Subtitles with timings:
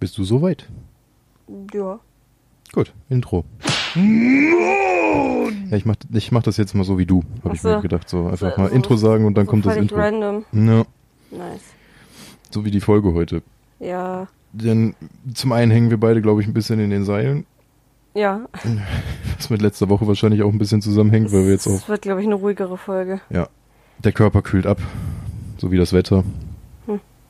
[0.00, 0.68] Bist du soweit?
[1.72, 2.00] Ja.
[2.72, 3.44] Gut, Intro.
[3.94, 7.68] Ja, ich mach, ich mach das jetzt mal so wie du, habe ich so.
[7.68, 8.08] mir gedacht.
[8.08, 9.96] So einfach So- mal so- Intro sagen und dann so kommt das Intro.
[9.96, 10.44] random.
[10.52, 10.84] Ja,
[11.30, 11.60] Nice.
[12.50, 13.42] so wie die Folge heute.
[13.78, 14.28] Ja.
[14.52, 14.94] Denn
[15.34, 17.46] zum einen hängen wir beide, glaube ich, ein bisschen in den Seilen,
[18.14, 18.46] Ja.
[19.36, 22.02] was mit letzter Woche wahrscheinlich auch ein bisschen zusammenhängt, weil wir jetzt auch, Es wird,
[22.02, 23.20] glaube ich, eine ruhigere Folge.
[23.30, 23.48] ja,
[24.04, 24.78] der Körper kühlt ab,
[25.58, 26.24] so wie das Wetter.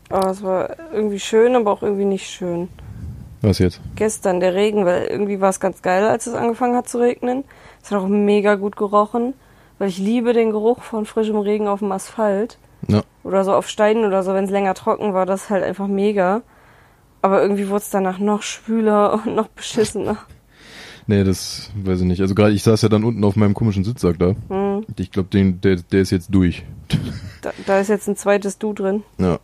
[0.09, 2.69] Aber es war irgendwie schön, aber auch irgendwie nicht schön.
[3.43, 3.81] Was jetzt?
[3.97, 7.45] Gestern der Regen, weil irgendwie war es ganz geil, als es angefangen hat zu regnen.
[7.83, 9.35] Es hat auch mega gut gerochen,
[9.79, 12.59] weil ich liebe den Geruch von frischem Regen auf dem Asphalt.
[12.89, 13.03] Ja.
[13.25, 15.87] Oder so auf Steinen oder so, wenn es länger trocken war, das ist halt einfach
[15.87, 16.43] mega.
[17.23, 20.19] Aber irgendwie wurde es danach noch schwüler und noch beschissener.
[21.09, 22.21] Nee, das weiß ich nicht.
[22.21, 24.35] Also gerade ich saß ja dann unten auf meinem komischen Sitzsack da.
[24.49, 24.85] Hm.
[24.97, 26.65] Ich glaube, den der, der ist jetzt durch.
[27.43, 29.05] Da, da ist jetzt ein zweites Du drin.
[29.19, 29.39] Ja.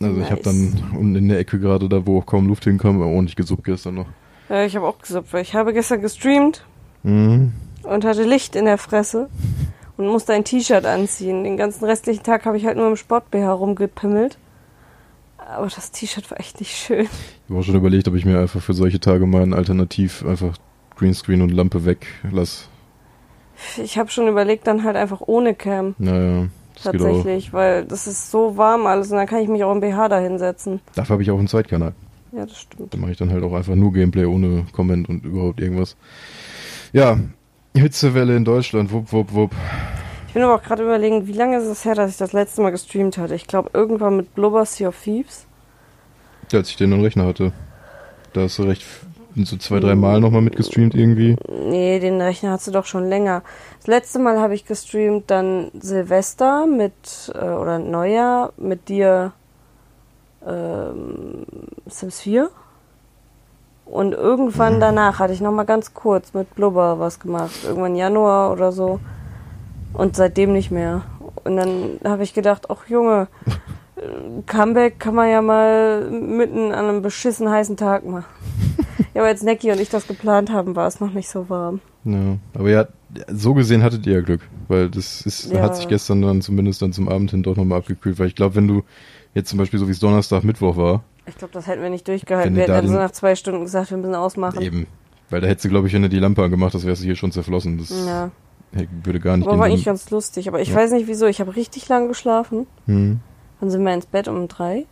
[0.00, 0.72] Also ich habe Nice.
[0.74, 3.94] dann unten in der Ecke gerade da, wo auch kaum Luft hinkam, ordentlich gesuppt gestern
[3.94, 4.06] noch.
[4.48, 6.64] Ja, ich habe auch gesuppt, weil ich habe gestern gestreamt
[7.02, 7.52] Mhm.
[7.82, 9.28] und hatte Licht in der Fresse
[9.96, 11.44] und musste ein T-Shirt anziehen.
[11.44, 14.38] Den ganzen restlichen Tag habe ich halt nur im Sport-BH rumgepimmelt.
[15.38, 17.04] Aber das T-Shirt war echt nicht schön.
[17.04, 20.24] Ich habe auch schon überlegt, ob ich mir einfach für solche Tage mal ein Alternativ
[20.26, 20.56] einfach
[20.96, 22.68] Greenscreen und Lampe weglass.
[23.82, 25.94] Ich habe schon überlegt, dann halt einfach ohne Cam.
[25.98, 26.48] Naja.
[26.82, 30.08] Tatsächlich, weil das ist so warm alles und dann kann ich mich auch im BH
[30.08, 30.80] da hinsetzen.
[30.94, 31.94] Dafür habe ich auch einen Zweitkanal.
[32.32, 32.92] Ja, das stimmt.
[32.92, 35.96] Da mache ich dann halt auch einfach nur Gameplay ohne Comment und überhaupt irgendwas.
[36.92, 37.18] Ja,
[37.74, 39.52] Hitzewelle in Deutschland, wupp, wupp, wupp.
[40.28, 42.60] Ich bin aber auch gerade überlegen, wie lange ist es her, dass ich das letzte
[42.60, 43.34] Mal gestreamt hatte.
[43.34, 45.46] Ich glaube, irgendwann mit Blubber Sea of Thieves.
[46.52, 47.52] Ja, als ich den am Rechner hatte.
[48.34, 48.84] Da hast du recht,
[49.44, 51.36] so zwei, drei Mal nochmal mitgestreamt irgendwie.
[51.48, 53.42] Nee, den Rechner hast du doch schon länger.
[53.78, 56.94] Das letzte Mal habe ich gestreamt dann Silvester mit,
[57.34, 59.32] äh, oder Neujahr mit dir
[60.46, 61.44] ähm,
[61.86, 62.50] Sims 4.
[63.84, 67.64] Und irgendwann danach hatte ich noch mal ganz kurz mit Blubber was gemacht.
[67.64, 69.00] Irgendwann Januar oder so.
[69.92, 71.02] Und seitdem nicht mehr.
[71.44, 73.28] Und dann habe ich gedacht, ach Junge,
[73.96, 78.24] äh, Comeback kann man ja mal mitten an einem beschissen heißen Tag machen.
[79.14, 81.80] Ja, aber als Necki und ich das geplant haben, war es noch nicht so warm.
[82.04, 82.86] Ja, aber ja,
[83.28, 85.60] so gesehen hattet ihr ja Glück, weil das ist, Ja.
[85.62, 88.54] hat sich gestern dann zumindest dann zum Abend hin doch nochmal abgekühlt, weil ich glaube,
[88.54, 88.82] wenn du
[89.34, 92.06] jetzt zum Beispiel so wie es Donnerstag, Mittwoch war, Ich glaube, das hätten wir nicht
[92.06, 92.54] durchgehalten.
[92.54, 94.62] Wir hätten da dann so nach zwei Stunden gesagt, wir müssen ausmachen.
[94.62, 94.86] eben,
[95.30, 97.16] weil da hättest du, glaube ich, wenn du die Lampe angemacht hast, wärst du hier
[97.16, 97.78] schon zerflossen.
[97.78, 98.30] Das Ja,
[99.02, 100.46] würde gar nicht aber war eigentlich ganz lustig.
[100.48, 100.76] Aber ich Ja.
[100.76, 101.26] weiß nicht wieso.
[101.26, 102.66] Ich habe richtig lang geschlafen.
[102.86, 103.18] hm,
[103.60, 104.86] Dann sind wir ins Bett um drei.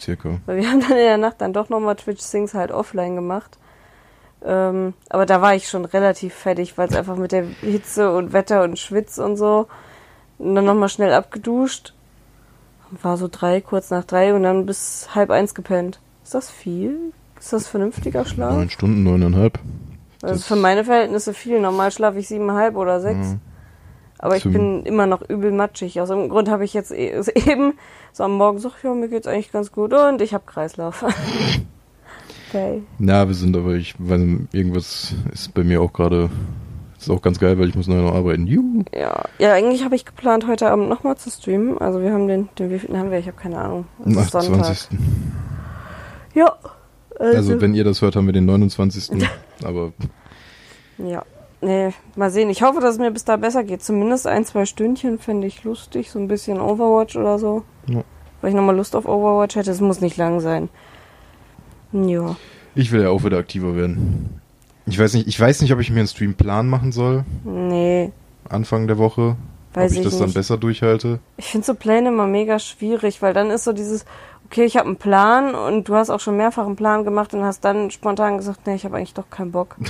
[0.00, 0.38] Circa.
[0.46, 3.58] Weil wir haben dann in der Nacht dann doch nochmal Twitch Sings halt offline gemacht.
[4.44, 8.32] Ähm, aber da war ich schon relativ fertig, weil es einfach mit der Hitze und
[8.32, 9.66] Wetter und Schwitz und so.
[10.38, 11.94] Und dann nochmal schnell abgeduscht.
[13.02, 15.98] War so drei, kurz nach drei und dann bis halb eins gepennt.
[16.22, 17.12] Ist das viel?
[17.40, 18.52] Ist das vernünftiger Schlaf?
[18.54, 19.58] Neun Stunden, neuneinhalb.
[20.22, 21.60] Also Das- für meine Verhältnisse viel.
[21.60, 23.32] Normal schlafe ich siebeneinhalb oder sechs.
[23.32, 23.38] Ja.
[24.18, 26.00] Aber ich bin immer noch übel matschig.
[26.00, 27.74] Aus irgendeinem Grund habe ich jetzt e- eben
[28.12, 31.04] so am Morgen gesagt, ja, mir geht's eigentlich ganz gut und ich habe Kreislauf.
[32.48, 32.82] okay.
[32.98, 36.30] Na, wir sind aber, ich nicht, irgendwas ist bei mir auch gerade,
[36.98, 38.46] ist auch ganz geil, weil ich muss nachher noch arbeiten.
[38.46, 38.84] Juhu.
[38.94, 41.76] Ja, ja, eigentlich habe ich geplant, heute Abend nochmal zu streamen.
[41.78, 43.18] Also wir haben den, den wievielten haben wir?
[43.18, 43.86] Ich habe keine Ahnung.
[44.04, 44.60] Am ist Sonntag.
[44.60, 44.98] 28.
[46.34, 46.54] Ja.
[47.18, 49.10] Also, Also, wenn ihr das hört, haben wir den 29.
[49.64, 49.92] aber
[50.98, 51.22] ja.
[51.64, 52.50] Nee, mal sehen.
[52.50, 53.82] Ich hoffe, dass es mir bis da besser geht.
[53.82, 56.10] Zumindest ein, zwei Stündchen fände ich lustig.
[56.10, 57.62] So ein bisschen Overwatch oder so.
[57.86, 58.02] Ja.
[58.40, 59.70] Weil ich nochmal Lust auf Overwatch hätte.
[59.70, 60.68] Es muss nicht lang sein.
[61.92, 62.36] Ja.
[62.74, 64.40] ich will ja auch wieder aktiver werden.
[64.86, 68.12] Ich weiß nicht, ich weiß nicht, ob ich mir einen Streamplan machen soll, Nee,
[68.48, 69.36] Anfang der Woche.
[69.72, 70.34] weiß ob ich ich das dann nicht.
[70.34, 71.20] besser durchhalte.
[71.38, 74.04] Ich finde so Pläne immer mega schwierig, weil dann ist so dieses,
[74.46, 77.44] okay, ich habe einen Plan und du hast auch schon mehrfach einen Plan gemacht und
[77.44, 79.76] hast dann spontan gesagt, nee, ich habe eigentlich doch keinen Bock.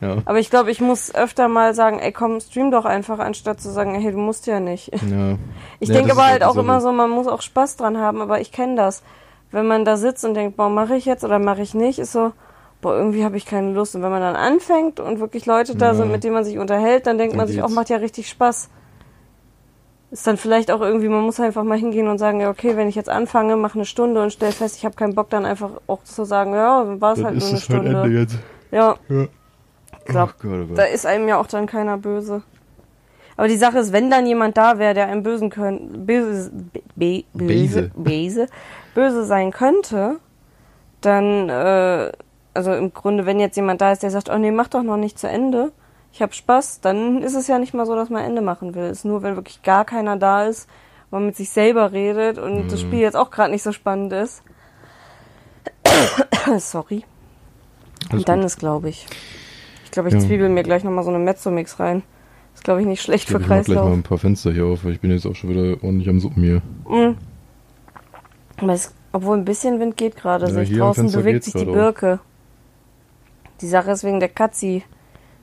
[0.00, 0.18] Ja.
[0.24, 3.70] Aber ich glaube, ich muss öfter mal sagen, ey, komm, stream doch einfach, anstatt zu
[3.70, 4.92] sagen, hey, du musst ja nicht.
[4.92, 5.36] ja.
[5.78, 8.22] Ich Ja, denke aber halt auch die immer so, man muss auch Spaß dran haben,
[8.22, 9.02] aber ich kenne das.
[9.50, 12.12] Wenn man da sitzt und denkt, boah, mache ich jetzt oder mache ich nicht, ist
[12.12, 12.32] so,
[12.80, 13.94] boah, irgendwie habe ich keine Lust.
[13.94, 17.06] Und wenn man dann anfängt und wirklich Leute da sind, mit denen man sich unterhält,
[17.06, 18.70] dann denkt Dann man sich, auch macht ja richtig Spaß.
[20.12, 22.88] Ist dann vielleicht auch irgendwie, man muss einfach mal hingehen und sagen, ja, okay, wenn
[22.88, 25.72] ich jetzt anfange, mache eine Stunde und stell fest, ich habe keinen Bock, dann einfach
[25.88, 28.08] auch zu sagen, ja, dann war es Dann halt nur eine es halt Stunde.
[28.08, 28.38] Jetzt.
[28.70, 29.26] Ja, Ja.
[30.06, 30.78] Glaub, Ach Gott, oh Gott.
[30.78, 32.42] da ist einem ja auch dann keiner böse.
[33.36, 36.50] Aber die Sache ist, wenn dann jemand da wäre, der einem bösen könnte, böse,
[36.94, 38.46] be, böse, Böse.
[38.94, 40.16] böse, sein könnte,
[41.02, 42.12] dann, äh,
[42.54, 44.96] also im Grunde, wenn jetzt jemand da ist, der sagt, oh nee, mach doch noch
[44.96, 45.72] nicht zu Ende,
[46.12, 48.84] ich hab Spaß, dann ist es ja nicht mal so, dass man Ende machen will.
[48.84, 50.66] Es ist nur, wenn wirklich gar keiner da ist,
[51.10, 52.86] man mit sich selber redet und das Mhm.
[52.86, 54.42] Spiel jetzt auch gerade nicht so spannend ist.
[56.58, 57.04] Sorry.
[58.08, 58.46] Alles Und dann gut.
[58.46, 59.06] ist, glaube ich.
[59.96, 60.20] Ich glaube, ich Ja.
[60.20, 62.02] zwiebel mir gleich nochmal so eine Mezzo-Mix rein.
[62.54, 63.98] Ist, glaube ich, nicht schlecht Ich, glaub, für ich mach gleich mal Kreislauf.
[63.98, 66.42] ein paar Fenster hier auf, weil ich bin jetzt auch schon wieder ordentlich am Suppen
[66.42, 66.60] hier.
[66.86, 67.16] Mhm.
[68.68, 70.50] Es, obwohl ein bisschen Wind geht gerade.
[70.52, 71.64] Ja, ich draußen bewegt sich die.
[71.64, 72.20] Birke.
[73.62, 74.82] Die Sache ist wegen der Katzi.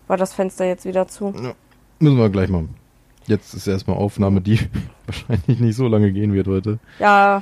[0.08, 1.34] War das Fenster jetzt wieder zu?
[1.98, 2.76] Müssen wir gleich machen.
[3.26, 4.60] Jetzt ist erstmal Aufnahme, die
[5.08, 6.78] wahrscheinlich nicht so lange gehen wird heute.
[7.00, 7.42] Ja,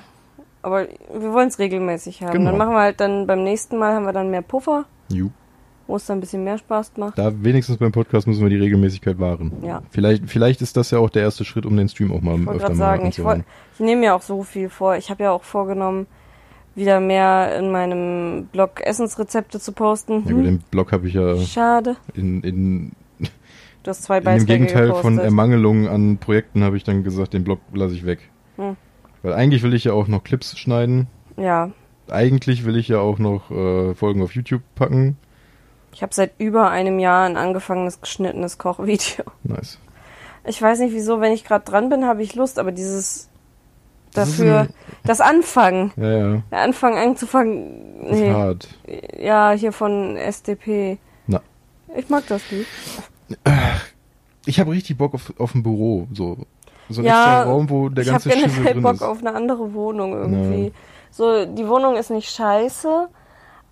[0.62, 2.32] aber wir wollen es regelmäßig haben.
[2.32, 2.52] Genau.
[2.52, 5.30] Dann machen wir halt dann beim nächsten Mal haben wir dann mehr Puffer, Ju.
[5.92, 7.18] Wo es dann ein bisschen mehr Spaß macht.
[7.18, 9.52] Da wenigstens beim Podcast müssen wir die Regelmäßigkeit wahren.
[9.62, 9.84] Ja.
[9.92, 12.46] Vielleicht, vielleicht ist das ja auch der erste Schritt, um den Stream auch mal Ich
[12.46, 13.38] wollte öfter gerade mal sagen, ich, anzuhören.
[13.40, 14.96] woll- ich nehme mir auch so viel vor.
[14.96, 16.08] Ich habe ja auch vorgenommen,
[16.74, 20.24] wieder mehr in meinem Blog Essensrezepte zu posten.
[20.26, 21.98] Ja gut, den Blog habe ich ja Schade.
[22.14, 22.92] in, in,
[23.84, 25.04] Du hast zwei Beiträge Gegenteil gepostet.
[25.04, 28.20] von Ermangelung an Projekten habe ich dann gesagt, den Blog lasse ich weg.
[28.58, 28.78] Hm.
[29.24, 31.08] Weil eigentlich will ich ja auch noch Clips schneiden.
[31.38, 31.72] Ja,
[32.10, 35.18] Eigentlich will ich ja auch noch äh, Folgen auf YouTube packen.
[35.94, 39.26] Ich habe seit über einem Jahr ein angefangenes geschnittenes Kochvideo.
[39.44, 39.78] Nice.
[40.46, 43.30] Ich weiß nicht wieso, wenn ich gerade dran bin, habe ich Lust, aber dieses
[44.14, 44.74] Das ist dafür, ein-
[45.04, 46.42] das Anfangen, Ja, ja.
[46.52, 48.68] der Anfang anzufangen, Ist nee, hart.
[49.20, 50.98] ja, hier von SDP.
[51.28, 51.42] Na.
[51.96, 52.68] Ich mag das nicht.
[54.46, 56.08] Ich habe richtig Bock auf, auf ein Büro.
[56.14, 56.38] So,
[56.90, 59.04] so ein Ja, Raum, wo der ich habe ganze generell Bock ist.
[59.04, 60.74] auf eine andere Wohnung irgendwie.
[61.12, 63.08] So, die Wohnung ist nicht scheiße,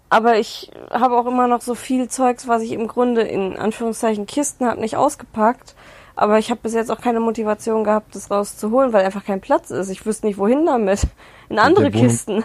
[0.09, 4.25] aber ich habe auch immer noch so viel Zeugs, was ich im Grunde in Anführungszeichen
[4.25, 5.75] Kisten habe, nicht ausgepackt.
[6.15, 9.71] Aber ich habe bis jetzt auch keine Motivation gehabt, das rauszuholen, weil einfach kein Platz
[9.71, 9.89] ist.
[9.89, 11.03] Ich wüsste nicht, wohin damit.
[11.47, 12.43] In andere der Wohnung- Kisten.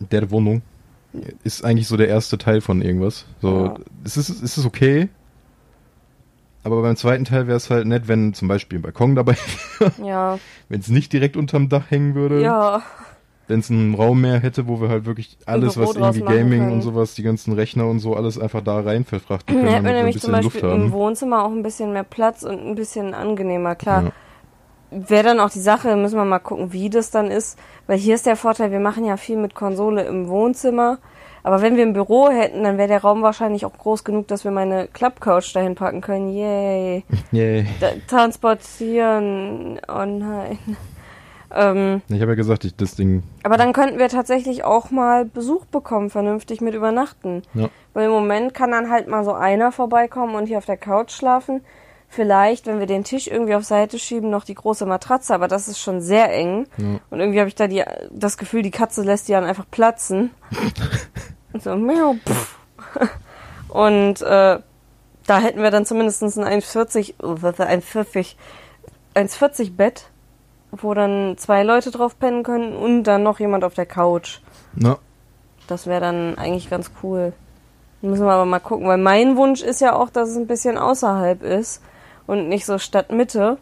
[0.00, 0.62] Der Wohnung
[1.44, 3.26] ist eigentlich so der erste Teil von irgendwas.
[3.40, 3.74] So, Ja.
[4.04, 5.08] es, ist, es ist okay.
[6.64, 9.36] Aber beim zweiten Teil wäre es halt nett, wenn zum Beispiel ein Balkon dabei,
[10.04, 10.38] Ja,
[10.68, 12.40] wenn es nicht direkt unterm Dach hängen würde.
[12.40, 12.82] ja,
[13.48, 16.72] Wenn es einen Raum mehr hätte, wo wir halt wirklich alles, was irgendwie Gaming können.
[16.72, 19.84] und sowas, die ganzen Rechner und so, alles einfach da rein verfrachten Dann können, hätten
[19.86, 20.92] wir nämlich zum Beispiel im.
[20.92, 23.74] Wohnzimmer auch ein bisschen mehr Platz und ein bisschen angenehmer.
[23.74, 25.10] Klar, Ja.
[25.10, 27.58] wäre dann auch die Sache, müssen wir mal gucken, wie das dann ist.
[27.88, 30.98] Weil hier ist der Vorteil, wir machen ja viel mit Konsole im Wohnzimmer.
[31.44, 34.44] Aber wenn wir ein Büro hätten, dann wäre der Raum wahrscheinlich auch groß genug, dass
[34.44, 36.28] wir meine Klappcouch dahin packen können.
[36.32, 37.04] Yay.
[37.32, 37.66] Yay.
[37.80, 39.80] Da, transportieren.
[39.88, 40.58] Oh nein.
[41.54, 45.24] Ähm, Ich habe ja gesagt, ich, das Ding, aber dann könnten wir tatsächlich auch mal
[45.24, 47.42] Besuch bekommen, vernünftig mit übernachten.
[47.54, 47.68] ja.
[47.94, 51.10] Weil im Moment kann dann halt mal so einer vorbeikommen und hier auf der Couch
[51.12, 51.62] schlafen.
[52.08, 55.66] Vielleicht, wenn wir den Tisch irgendwie auf Seite schieben, noch die große Matratze, aber das
[55.68, 56.66] ist schon sehr eng.
[56.76, 57.00] Ja.
[57.10, 60.30] Und irgendwie habe ich da die, das Gefühl, die Katze lässt die dann einfach platzen.
[61.52, 62.58] und so, miau, pff.
[63.68, 64.58] Und äh,
[65.26, 68.34] da hätten wir dann zumindest ein 1,40, oh, was ist 1,40,
[69.14, 70.10] 1,40 Bett,
[70.72, 74.40] wo dann zwei Leute drauf pennen können und dann noch jemand auf der Couch.
[74.74, 74.98] Na,
[75.68, 77.32] Das wäre dann eigentlich ganz cool.
[78.00, 80.76] Müssen wir aber mal gucken, weil mein Wunsch ist ja auch, dass es ein bisschen
[80.76, 81.82] außerhalb ist
[82.26, 83.58] und nicht so Stadtmitte,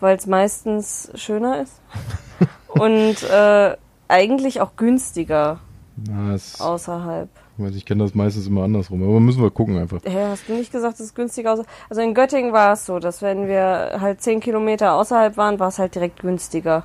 [0.00, 1.80] weil es meistens schöner ist
[2.68, 3.76] und äh,
[4.08, 5.58] eigentlich auch günstiger
[5.96, 7.28] na es, außerhalb.
[7.56, 10.00] ich weiß, ich kenne das meistens immer andersrum, aber müssen wir gucken einfach.
[10.04, 11.70] Hä, hast du nicht gesagt, es ist günstiger außerhalb?
[11.88, 15.68] Also in Göttingen war es so, dass wenn wir halt 10 Kilometer außerhalb waren, war
[15.68, 16.84] es halt direkt günstiger.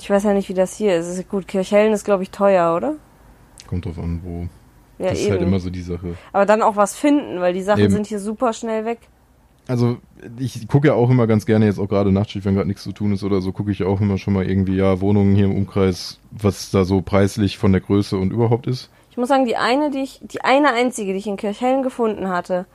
[0.00, 1.08] Ich weiß ja nicht, wie das hier ist.
[1.08, 2.94] Ist gut, Kirchhellen ist, glaube ich, teuer, oder?
[3.66, 4.48] Kommt drauf an, wo.
[5.02, 6.16] Ja, das ist halt immer so die Sache.
[6.32, 7.92] Aber dann auch was finden, weil die Sachen Eben.
[7.92, 9.00] sind hier super schnell weg.
[9.68, 9.98] Also,
[10.38, 12.92] ich gucke ja auch immer ganz gerne, jetzt auch gerade Nachtschicht, wenn gerade nichts zu
[12.92, 15.56] tun ist oder so, gucke ich auch immer schon mal irgendwie, ja, Wohnungen hier im
[15.56, 18.90] Umkreis, was da so preislich von der Größe und überhaupt ist.
[19.10, 22.28] Ich muss sagen, die eine, die ich, die eine einzige, die ich in Kirchhellen gefunden
[22.28, 22.66] hatte,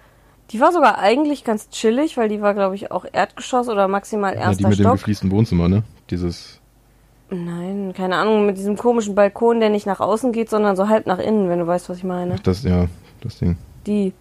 [0.51, 4.34] die war sogar eigentlich ganz chillig, weil die war, glaube ich, auch Erdgeschoss oder maximal
[4.34, 4.94] Ja, die erster mit dem Stock.
[4.94, 5.84] gefliesten Wohnzimmer, ne?
[6.10, 6.62] Dieses,
[7.30, 11.08] Nein, keine Ahnung, mit diesem komischen Balkon, der nicht nach außen geht, sondern so halb
[11.08, 12.36] nach innen, wenn du weißt, was ich meine.
[12.44, 12.88] das, ja,
[13.22, 13.58] das Ding.
[13.88, 14.13] Die.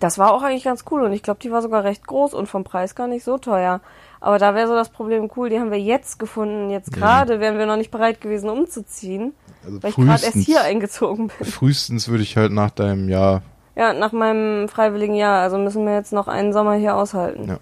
[0.00, 2.46] Das war auch eigentlich ganz cool und ich glaube, die war sogar recht groß und
[2.46, 3.80] vom Preis gar nicht so teuer.
[4.20, 6.70] Aber da wäre so das Problem cool, die haben wir jetzt gefunden.
[6.70, 6.98] Jetzt Ja.
[7.00, 9.32] gerade wären wir noch nicht bereit gewesen, umzuziehen,
[9.64, 11.46] Also weil ich gerade erst hier eingezogen bin.
[11.46, 13.42] frühestens würde ich halt nach deinem Jahr,
[13.76, 15.40] Ja, nach meinem freiwilligen Jahr.
[15.40, 17.48] Also müssen wir jetzt noch einen Sommer hier aushalten.
[17.48, 17.58] Ja.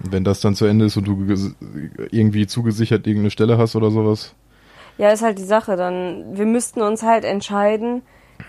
[0.00, 1.24] wenn das dann zu Ende ist und du
[2.10, 4.34] irgendwie zugesichert irgendeine Stelle hast oder sowas.
[4.98, 5.76] Ja, ist halt die Sache.
[5.76, 8.02] Dann, wir müssten uns halt entscheiden,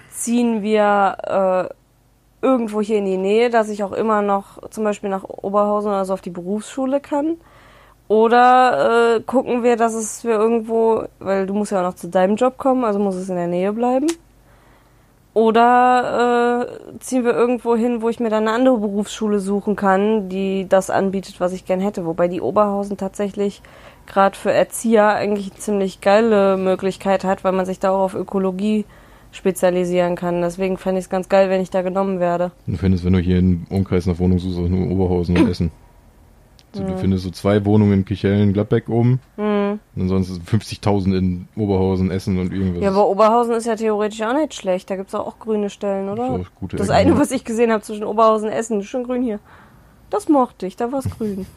[0.10, 1.74] ziehen wir äh,
[2.41, 6.06] irgendwo hier in die Nähe, dass ich auch immer noch zum Beispiel nach Oberhausen oder
[6.06, 7.38] so auf die Berufsschule kann.
[8.08, 12.08] Oder äh, gucken wir, dass es wir irgendwo, weil du musst ja auch noch zu
[12.08, 14.08] deinem Job kommen, also muss es in der Nähe bleiben.
[15.34, 20.29] Oder äh, ziehen wir irgendwo hin, wo ich mir dann eine andere Berufsschule suchen kann,
[20.29, 22.06] die das anbietet, was ich gern hätte.
[22.06, 23.62] Wobei die Oberhausen tatsächlich
[24.08, 28.15] gerade für Erzieher eigentlich eine ziemlich geile Möglichkeit hat, weil man sich da auch auf
[28.15, 28.86] Ökologie
[29.31, 30.41] spezialisieren kann.
[30.41, 32.51] Deswegen fände ich es ganz geil, wenn ich da genommen werde.
[32.65, 35.72] Du findest, wenn du hier im Umkreis nach Wohnung suchst, auch nur Oberhausen und Essen.
[36.74, 39.19] Also Du findest so zwei Wohnungen in Kichellen, Gladbeck oben.
[39.36, 39.79] Hm.
[39.96, 42.84] Und ansonsten 50.000 in Oberhausen, Essen und irgendwas.
[42.84, 44.89] Ja, aber Oberhausen ist ja theoretisch auch nicht schlecht.
[44.89, 46.31] Da gibt's auch, auch grüne Stellen, oder?
[46.31, 47.19] Auch gute Das eine, ja.
[47.19, 49.39] was ich gesehen habe zwischen Oberhausen und Essen, ist schon grün hier.
[50.10, 51.46] Das mochte ich, da war's grün.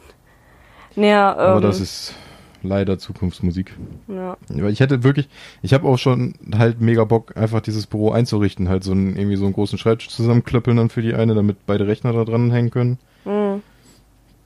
[0.96, 2.14] Naja, ähm, Aber das ist
[2.62, 3.76] leider Zukunftsmusik.
[4.08, 4.36] ja.
[4.48, 5.28] Weil ich hätte wirklich,
[5.62, 9.36] ich habe auch schon halt mega Bock, einfach dieses Büro einzurichten, halt so einen, irgendwie
[9.36, 12.70] so einen großen Schreibtisch zusammenklöppeln dann für die eine, damit beide Rechner da dran hängen
[12.70, 12.98] können.
[13.24, 13.62] Hm.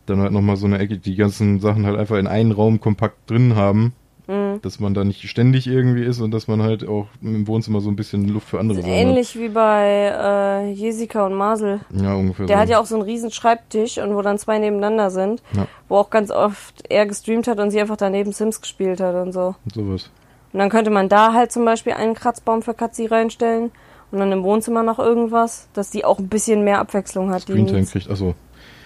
[0.06, 3.30] Dann halt nochmal so eine Ecke, die ganzen Sachen halt einfach in einen Raum kompakt
[3.30, 3.92] drin haben,
[4.26, 4.60] Hm.
[4.62, 7.90] dass man da nicht ständig irgendwie ist und dass man halt auch im Wohnzimmer so
[7.90, 11.80] ein bisschen Luft für andere Sachen Ähnlich wie bei äh, Jessica und Marcel.
[11.80, 12.00] hat.
[12.02, 12.60] Ja, ungefähr Der so.
[12.62, 15.66] hat ja auch so einen riesen Schreibtisch und wo dann zwei nebeneinander sind, Ja.
[15.90, 19.32] wo auch ganz oft er gestreamt hat und sie einfach daneben Sims gespielt hat und
[19.32, 19.54] so.
[19.74, 20.10] sowas.
[20.54, 23.72] Und dann könnte man da halt zum Beispiel einen Kratzbaum für Katzi reinstellen
[24.10, 27.46] und dann im Wohnzimmer noch irgendwas, dass die auch ein bisschen mehr Abwechslung hat.
[27.48, 27.90] Die Screentime Miez.
[27.90, 28.34] kriegt, achso,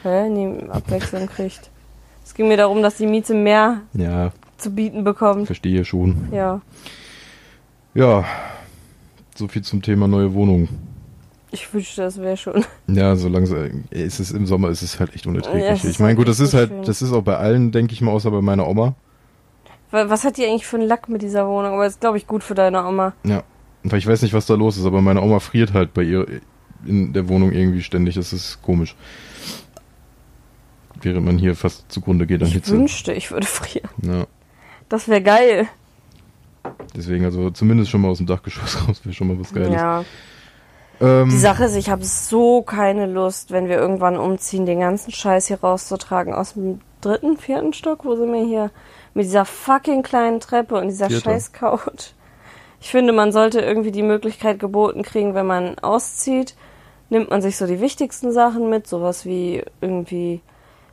[0.03, 0.29] Hä?
[0.31, 1.71] Nee, Abwechslung kriegt.
[2.25, 5.47] Es ging mir darum, dass die Mieze mehr ja, zu bieten bekommt.
[5.47, 6.29] verstehe schon.
[6.33, 6.61] Ja.
[7.95, 8.25] Ja,
[9.35, 10.69] so viel zum Thema neue Wohnung.
[11.51, 12.65] Ich wünschte, das wäre schon.
[12.89, 15.83] Ja, so langsam ist es im Sommer ist es halt echt unerträglich.
[15.83, 16.83] Ja, ich meine, gut, das ist halt, schön.
[16.85, 18.95] das ist auch bei allen, denke ich mal, außer bei meiner Oma.
[19.91, 21.73] Wa- Was hat die eigentlich für einen Lack mit dieser Wohnung?
[21.73, 23.15] Aber ist, glaube ich, gut für deine Oma.
[23.25, 23.43] Ja.
[23.85, 26.27] Ich weiß nicht, was da los ist, aber meine Oma friert halt bei ihr
[26.85, 28.17] in der Wohnung irgendwie ständig.
[28.17, 28.95] Das ist komisch.
[31.01, 32.73] Während man hier fast zugrunde geht an Ich Hitze.
[32.73, 33.89] wünschte, ich würde frieren.
[34.03, 34.27] Ja.
[34.89, 35.69] Das wäre geil.
[36.97, 39.73] Deswegen, also zumindest schon mal aus dem Dachgeschoss raus wäre schon mal was Geiles.
[39.73, 40.05] Ja.
[41.01, 45.13] Ähm, Die Sache ist, ich habe so keine Lust, wenn wir irgendwann umziehen, den ganzen
[45.13, 48.05] Scheiß hier rauszutragen aus dem dritten, vierten Stock.
[48.05, 48.71] Wo sind wir hier?
[49.15, 51.31] Mit dieser fucking kleinen Treppe und dieser Vierter.
[51.31, 52.13] scheiß Couch.
[52.81, 56.55] Ich finde, man sollte irgendwie die Möglichkeit geboten kriegen, wenn man auszieht,
[57.11, 60.41] nimmt man sich so die wichtigsten Sachen mit, sowas wie irgendwie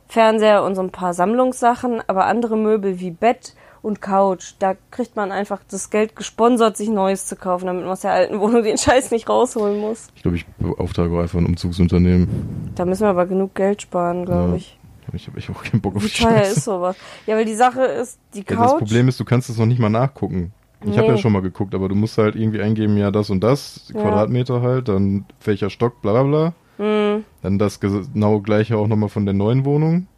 [0.08, 3.54] Fernseher und so ein paar Sammlungssachen, aber andere Möbel wie Bett
[3.86, 7.92] und Couch, da kriegt man einfach das Geld gesponsert, sich Neues zu kaufen, damit man
[7.92, 10.08] aus der alten Wohnung den Scheiß nicht rausholen muss.
[10.16, 12.72] ich glaube, ich beauftrage einfach ein Umzugsunternehmen.
[12.74, 14.56] Da müssen wir aber genug Geld sparen, glaube Ja.
[14.56, 14.78] ich.
[15.14, 16.52] Ich habe auch keinen Bock auf Wie die teuer Scheiße.
[16.58, 16.96] ist sowas?
[17.26, 18.64] Ja, weil die Sache ist, die Ja, Couch.
[18.72, 20.52] das Problem ist, du kannst es noch nicht mal nachgucken.
[20.84, 21.14] Ich habe Nee.
[21.14, 24.00] ja schon mal geguckt, aber du musst halt irgendwie eingeben, ja, das und das, Ja.
[24.02, 26.52] Quadratmeter halt, dann welcher Stock, bla bla bla.
[26.78, 30.08] Hm, Dann das genau gleiche auch nochmal von der neuen Wohnung.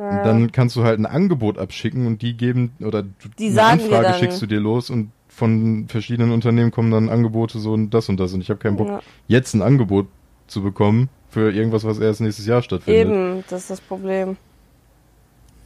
[0.00, 0.22] Ja.
[0.24, 3.04] Dann kannst du halt ein Angebot abschicken und die geben, oder
[3.38, 7.72] Die eine Anfrage schickst du dir los und von verschiedenen Unternehmen kommen dann Angebote so
[7.72, 8.32] und das und das.
[8.32, 9.00] Und ich habe keinen Bock, Ja.
[9.28, 10.06] jetzt ein Angebot
[10.46, 13.06] zu bekommen für irgendwas, was erst nächstes Jahr stattfindet.
[13.06, 14.36] Eben, das ist das Problem.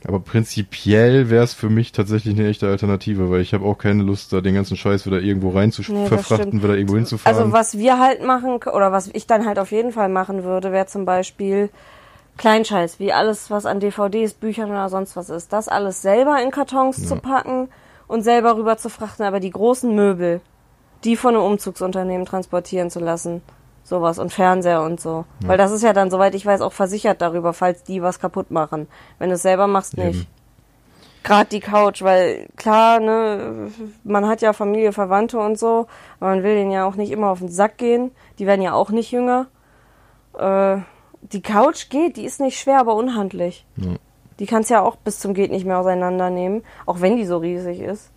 [0.07, 4.03] Aber prinzipiell wäre es für mich tatsächlich eine echte Alternative, weil ich habe auch keine
[4.03, 7.39] Lust, da den ganzen Scheiß wieder irgendwo rein zu Nee, verfrachten, wieder irgendwo hinzufahren.
[7.39, 10.73] Also was wir halt machen, oder was ich dann halt auf jeden Fall machen würde,
[10.73, 11.71] wäre zum Beispiel
[12.37, 15.53] Kleinscheiß, wie alles, was an DVDs, Büchern oder sonst was ist.
[15.53, 17.09] Das alles selber in Kartons Ja.
[17.09, 17.69] zu packen
[18.09, 20.41] und selber rüber zu frachten, aber die großen Möbel,
[21.05, 23.43] die von einem Umzugsunternehmen transportieren zu lassen.
[23.85, 25.27] Sowas und Fernseher und so.
[25.43, 25.49] Ja.
[25.49, 28.51] Weil das ist ja dann, soweit ich weiß, auch versichert darüber, falls die was kaputt
[28.51, 28.89] machen.
[29.19, 30.21] Wenn du es selber machst, nicht.
[30.21, 30.27] Eben.
[31.23, 33.71] Gerade die Couch, weil klar, ne,
[34.03, 35.87] man hat ja Familie, Verwandte und so,
[36.21, 38.11] aber man will denen ja auch nicht immer auf den Sack gehen.
[38.39, 39.47] Die werden ja auch nicht jünger.
[40.39, 40.79] Äh,
[41.33, 43.65] die Couch geht, die ist nicht schwer, aber unhandlich.
[43.77, 43.97] Ja.
[44.39, 47.81] Die kannst ja auch bis zum geht nicht mehr auseinandernehmen, auch wenn die so riesig
[47.81, 48.11] ist.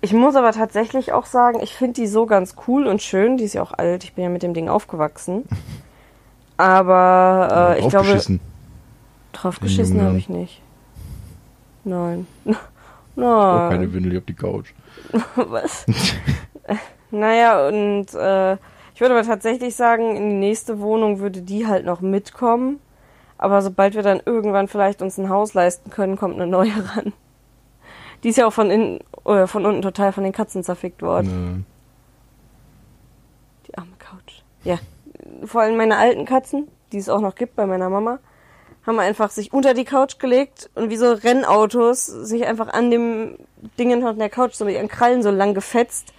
[0.00, 3.36] Ich muss aber tatsächlich auch sagen, ich finde die so ganz cool und schön.
[3.36, 5.44] Die ist ja auch alt, ich bin ja mit dem Ding aufgewachsen.
[6.58, 8.40] Aber äh, ich glaube, Aufgeschissen.
[9.32, 10.60] drauf In geschissen jungen habe ich nicht.
[11.84, 12.26] Nein.
[13.16, 13.92] Auch keine Nein.
[13.92, 14.72] Windel auf die Couch.
[15.36, 15.86] Was?
[17.10, 18.58] naja, und äh, ich
[19.02, 22.80] würde aber tatsächlich sagen, in die nächste Wohnung würde die halt noch mitkommen.
[23.36, 27.12] Aber sobald wir dann irgendwann vielleicht uns ein Haus leisten können, kommt eine neue ran.
[28.22, 31.66] Die ist ja auch von innen, oder von unten total von den Katzen zerfickt worden.
[33.66, 34.42] Äh, Die arme Couch.
[34.64, 34.78] Ja.
[35.44, 38.20] Vor allem meine alten Katzen, die es auch noch gibt bei meiner Mama,
[38.86, 43.38] haben einfach sich unter die Couch gelegt und wie so Rennautos sich einfach an dem
[43.78, 46.12] Dingen von der Couch so mit ihren Krallen so lang gefetzt.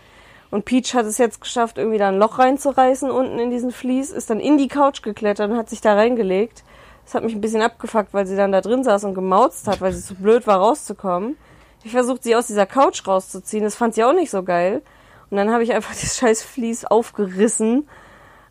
[0.53, 4.11] Und Peach hat es jetzt geschafft, irgendwie da ein Loch reinzureißen unten in diesen Vlies,
[4.11, 6.63] ist dann in die Couch geklettert und hat sich da reingelegt.
[7.05, 9.81] Das hat mich ein bisschen abgefuckt, weil sie dann da drin saß und gemauzt hat,
[9.81, 11.37] weil sie zu blöd war rauszukommen.
[11.83, 14.83] Ich versucht sie aus dieser Couch rauszuziehen, das fand sie auch nicht so geil.
[15.31, 17.87] Und dann habe ich einfach das scheiß Vlies aufgerissen,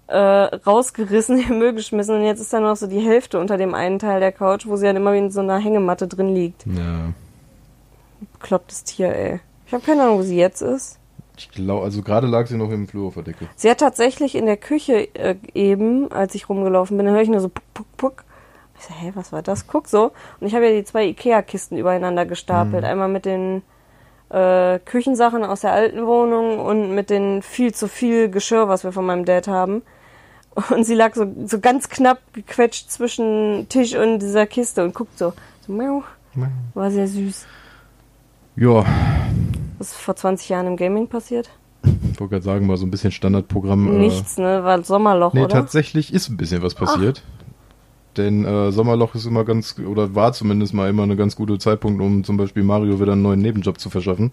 [0.09, 3.59] äh, rausgerissen, in den Müll geschmissen und jetzt ist da noch so die Hälfte unter
[3.59, 6.35] dem einen Teil der Couch, wo sie dann immer wie in so einer Hängematte drin
[6.35, 6.67] liegt.
[6.67, 7.13] Ja.
[8.41, 9.41] Beklopptes Tier, ey.
[9.69, 10.99] Ich habe keine Ahnung, wo sie jetzt ist.
[11.37, 13.49] Ich glaube, also gerade lag sie noch im Flur auf der Decke.
[13.57, 17.29] Sie hat tatsächlich in der Küche äh, eben, als ich rumgelaufen bin, dann höre ich
[17.29, 18.25] nur so puck, puck, puck.
[18.79, 19.67] Ich so, hä, was war das?
[19.67, 20.13] Guck so.
[20.41, 22.83] Und ich habe ja die zwei Ikea-Kisten übereinander gestapelt.
[22.83, 22.89] Mhm.
[22.89, 23.63] Einmal mit den
[24.29, 28.93] äh, Küchensachen aus der alten Wohnung und mit den viel zu viel Geschirr, was wir
[28.93, 29.83] von meinem Dad haben.
[30.71, 35.19] Und sie lag so, so ganz knapp gequetscht zwischen Tisch und dieser Kiste und guckt
[35.19, 35.33] so.
[35.67, 36.03] so miau.
[36.75, 37.47] War sehr süß.
[38.57, 38.85] Ja,
[39.83, 41.51] Was ist vor 20 Jahren im Gaming passiert?
[41.83, 43.99] ich wollte gerade sagen, mal so ein bisschen Standardprogramm.
[43.99, 44.63] Nichts, ne?
[44.63, 45.55] War Sommerloch, Äh, nee, oder?
[45.55, 47.25] tatsächlich ist ein bisschen was passiert.
[48.17, 52.01] Denn äh, Sommerloch ist immer ganz, oder war zumindest mal immer eine ganz gute Zeitpunkt,
[52.01, 54.31] um zum Beispiel Mario wieder einen neuen Nebenjob zu verschaffen.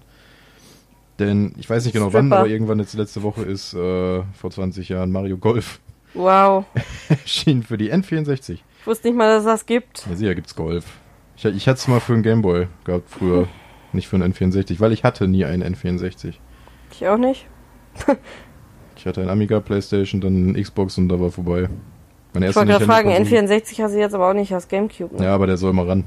[1.18, 2.42] Denn ich weiß nicht genau wann, Stripper.
[2.42, 5.80] aber irgendwann jetzt letzte Woche ist äh, vor 20 Jahren Mario Golf
[6.14, 6.66] Wow.
[7.10, 8.52] erschienen für die N64.
[8.54, 10.06] Ich wusste nicht mal, dass es das gibt.
[10.08, 10.86] Ja, sicher gibt's Golf.
[11.38, 13.48] Ich, ich hatte es mal für einen Gameboy gehabt früher,
[13.94, 16.36] nicht für einen N64, weil ich hatte nie einen N64.
[16.92, 17.48] Ich auch nicht.
[19.00, 21.70] Ich hatte einen Amiga, Playstation, dann einen Xbox und da war vorbei.
[22.34, 25.16] Meine Ich wollte gerade fragen, Nintendo-Konsole- N64 hast du jetzt aber auch nicht, hast Gamecube,
[25.16, 25.24] ne?
[25.24, 26.04] Ja, aber der soll mal ran.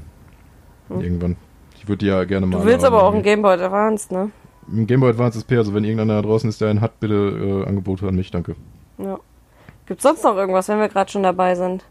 [0.89, 1.01] Hm.
[1.01, 1.35] Irgendwann.
[1.75, 2.59] Ich würde die ja gerne mal.
[2.59, 3.23] du willst aber auch einen.
[3.23, 4.29] Game Boy Advance, ne?
[4.71, 7.63] Ein Game Boy Advance SP, also wenn irgendeiner da draußen ist, der einen hat, bitte
[7.65, 8.55] äh, Angebote an mich, danke.
[8.99, 9.19] Ja.
[9.87, 11.83] Gibt's sonst noch irgendwas, wenn wir gerade schon dabei sind?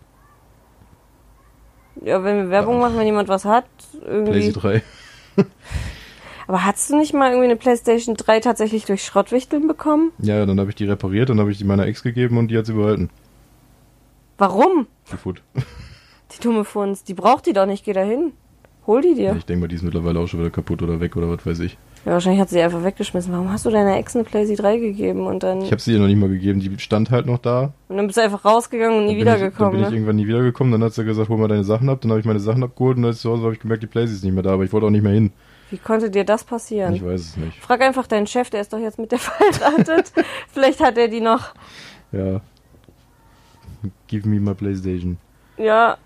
[2.00, 3.66] Ja, wenn wir Werbung machen, wenn jemand was hat,
[4.06, 4.38] irgendwie.
[4.38, 4.82] Lazy 3.
[6.47, 10.12] Aber hast du nicht mal irgendwie eine PlayStation 3 tatsächlich durch Schrottwichteln bekommen?
[10.19, 12.59] Ja, dann habe ich die repariert, dann habe ich die meiner Ex gegeben und die
[12.59, 13.11] hat sie behalten.
[14.39, 14.87] Warum?
[15.11, 15.43] Die Foot.
[16.35, 18.33] Die dumme Funz, die braucht die doch nicht, geh da hin.
[18.87, 19.37] Hol die dir.
[19.37, 21.61] Ich denke mal, die ist mittlerweile auch schon wieder kaputt oder weg oder was weiß
[21.61, 21.77] ich.
[22.04, 23.32] Ja, wahrscheinlich hat sie die einfach weggeschmissen.
[23.32, 26.00] Warum hast du deiner Ex eine PlayStation 3 gegeben und dann, Ich habe sie ihr
[26.00, 27.73] noch nicht mal gegeben, die stand halt noch da.
[27.88, 29.88] und dann bist du einfach rausgegangen und nie Dann bin ich, dann wiedergekommen, bin ich
[29.88, 29.94] ne?
[29.97, 32.26] irgendwann nie wiedergekommen, dann hat sie gesagt, hol mal deine Sachen ab, dann habe ich
[32.26, 34.32] meine Sachen abgeholt und als ich zu Hause habe ich gemerkt, die Playsee ist nicht
[34.35, 35.30] mehr da, aber ich wollte auch nicht mehr hin.
[35.71, 36.92] Wie konnte dir das passieren?
[36.94, 37.56] Ich weiß es nicht.
[37.61, 40.12] Frag einfach deinen Chef, der ist doch jetzt mit der verheiratet.
[40.49, 41.54] Vielleicht hat er die noch.
[42.11, 42.40] Ja.
[44.09, 45.18] Give me my Playstation.
[45.57, 45.96] Ja.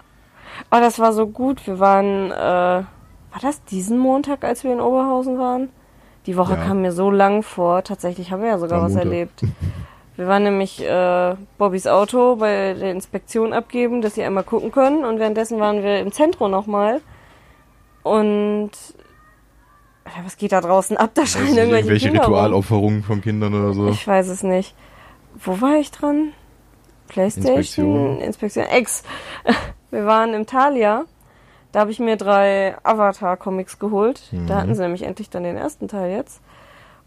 [0.71, 1.67] Aber das war so gut.
[1.67, 5.69] Wir waren, äh, war das diesen Montag, als wir in Oberhausen waren?
[6.27, 6.65] Die Woche Ja.
[6.65, 7.83] kam mir so lang vor.
[7.85, 9.13] Tatsächlich haben wir ja sogar War was Montag.
[9.13, 9.43] erlebt.
[10.17, 15.05] Wir waren nämlich äh, Bobbys Auto bei der Inspektion abgeben, dass sie einmal gucken können.
[15.05, 17.01] Und währenddessen waren wir im Zentrum nochmal.
[18.03, 18.71] Und
[20.05, 21.11] Alter, was geht da draußen ab?
[21.15, 22.13] Da nicht, irgendwelche, irgendwelche.
[22.13, 23.89] Ritualaufforderungen von Kindern oder so.
[23.89, 24.75] Ich weiß es nicht.
[25.35, 26.33] Wo war ich dran?
[27.09, 27.57] Playstation?
[27.57, 28.21] Inspektion.
[28.21, 28.65] Inspektion.
[28.67, 29.03] Ex.
[29.91, 31.05] Wir waren im Thalia.
[31.77, 34.23] Da habe ich mir drei Avatar-Comics geholt.
[34.31, 34.47] Mhm.
[34.47, 36.41] Da hatten sie nämlich endlich dann den ersten Teil jetzt.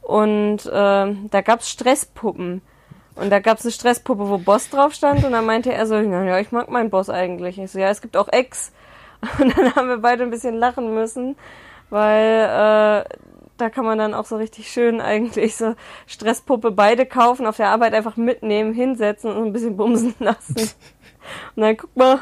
[0.04, 2.62] Und ähm, da gab's Stresspuppen.
[3.16, 5.26] Und da gab's eine Stresspuppe, wo Boss drauf stand.
[5.26, 7.58] Und dann meinte er so, "Na ja, ich mag meinen Boss eigentlich.
[7.58, 8.72] Ich so, ja, es gibt auch Ex.
[9.40, 11.36] Und dann haben wir beide ein bisschen lachen müssen,
[11.90, 13.18] weil äh,
[13.58, 15.74] da kann man dann auch so richtig schön eigentlich so
[16.06, 20.58] Stresspuppe beide kaufen, auf der Arbeit einfach mitnehmen, hinsetzen und ein bisschen bumsen lassen.
[21.56, 22.20] Und dann guck mal,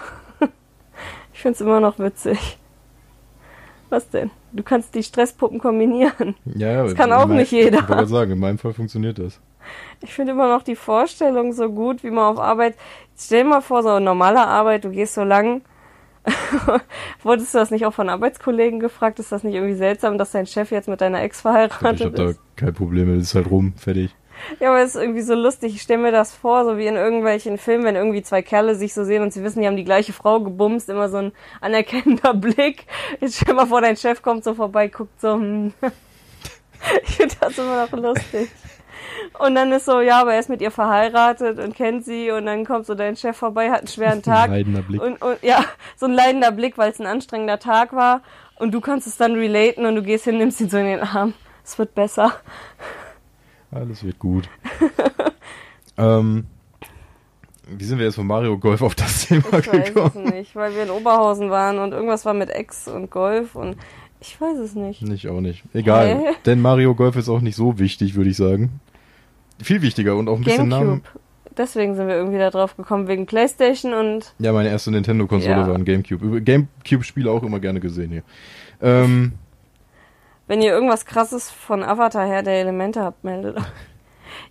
[1.38, 2.58] ich find's immer noch witzig.
[3.90, 4.32] Was denn?
[4.54, 6.34] Du kannst die Stresspuppen kombinieren.
[6.46, 7.68] Ja, ja, Das kann auch mein- nicht jeder.
[7.70, 9.40] Ich wollte gerade sagen, in meinem Fall funktioniert das.
[10.02, 12.76] Ich finde immer noch die Vorstellung so gut, wie man auf Arbeit.
[13.18, 15.62] Stell dir mal vor, so normale Arbeit, du gehst so lang.
[17.24, 19.20] Wurdest du das nicht auch von Arbeitskollegen gefragt?
[19.20, 22.18] Ist das nicht irgendwie seltsam, dass dein Chef jetzt mit deiner Ex Ich habe verheiratet
[22.20, 22.40] da ist?
[22.56, 24.16] kein Problem es ist halt rum, fertig.
[24.60, 25.76] Ja, aber es ist irgendwie so lustig.
[25.76, 28.94] Ich stelle mir das vor, so wie in irgendwelchen Filmen, wenn irgendwie zwei Kerle sich
[28.94, 32.34] so sehen und sie wissen, die haben die gleiche Frau gebumst, immer so ein anerkennender
[32.36, 32.86] Blick.
[33.20, 35.74] Jetzt stell mal vor, dein Chef kommt so vorbei, guckt so, hm.
[37.04, 38.50] Ich finde das immer noch lustig.
[39.40, 42.46] Und dann ist so, ja, aber er ist mit ihr verheiratet und kennt sie und
[42.46, 44.50] dann kommt so dein Chef vorbei, hat einen schweren Tag.
[44.50, 45.02] Leidender Blick.
[45.02, 45.64] Und, und ja,
[45.96, 48.22] so ein leidender Blick, weil es ein anstrengender Tag war
[48.58, 51.02] und du kannst es dann relaten und du gehst hin, nimmst ihn so in den
[51.02, 51.34] Arm.
[51.64, 52.34] Es wird besser.
[53.72, 54.50] Alles wird gut.
[55.98, 56.46] ähm,
[57.70, 60.26] wie sind wir jetzt von Mario Golf auf das Thema Ich weiß es gekommen?
[60.30, 63.76] nicht, weil wir in Oberhausen waren und irgendwas war mit Ex und Golf und
[64.22, 65.02] ich weiß es nicht.
[65.02, 65.64] Nicht, auch nicht.
[65.74, 66.18] Egal.
[66.18, 66.24] Hä?
[66.46, 68.80] Denn Mario Golf ist auch nicht so wichtig, würde ich sagen.
[69.62, 70.86] Viel wichtiger und auch ein bisschen Gamecube.
[70.90, 71.02] Namen.
[71.58, 75.68] Deswegen sind wir irgendwie da drauf gekommen, wegen Playstation und Ja, meine erste Nintendo-Konsole Ja.
[75.68, 76.42] war ein Gamecube.
[76.42, 78.24] Gamecube-Spiele auch immer gerne gesehen hier.
[78.82, 79.34] Ähm,
[80.48, 83.64] wenn ihr irgendwas krasses von Avatar her der Elemente habt, meldet euch.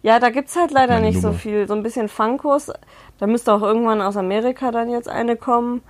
[0.03, 1.39] Ja, da gibt's halt leider Meine nicht so Nummer.
[1.39, 1.67] viel.
[1.67, 2.73] So ein bisschen Funkos.
[3.19, 5.83] Da müsste auch irgendwann aus Amerika dann jetzt eine kommen,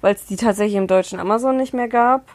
[0.00, 2.26] weil es die tatsächlich im deutschen Amazon nicht mehr gab.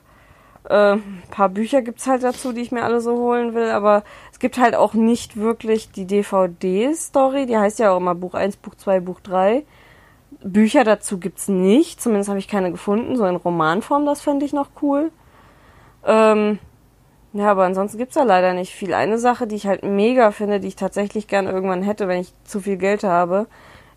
[0.68, 4.04] Äh, ein paar Bücher gibt's halt dazu, die ich mir alle so holen will, aber
[4.32, 8.58] es gibt halt auch nicht wirklich die DVD-Story, die heißt ja auch immer Buch 1,
[8.58, 9.66] Buch 2, Buch 3.
[10.44, 14.54] Bücher dazu gibt's nicht, zumindest habe ich keine gefunden, so in Romanform, das fände ich
[14.54, 15.12] noch cool.
[16.06, 16.60] Ähm,
[17.34, 18.94] ja, aber ansonsten gibt's da leider nicht viel.
[18.94, 22.34] Eine Sache, die ich halt mega finde, die ich tatsächlich gern irgendwann hätte, wenn ich
[22.44, 23.48] zu viel Geld habe,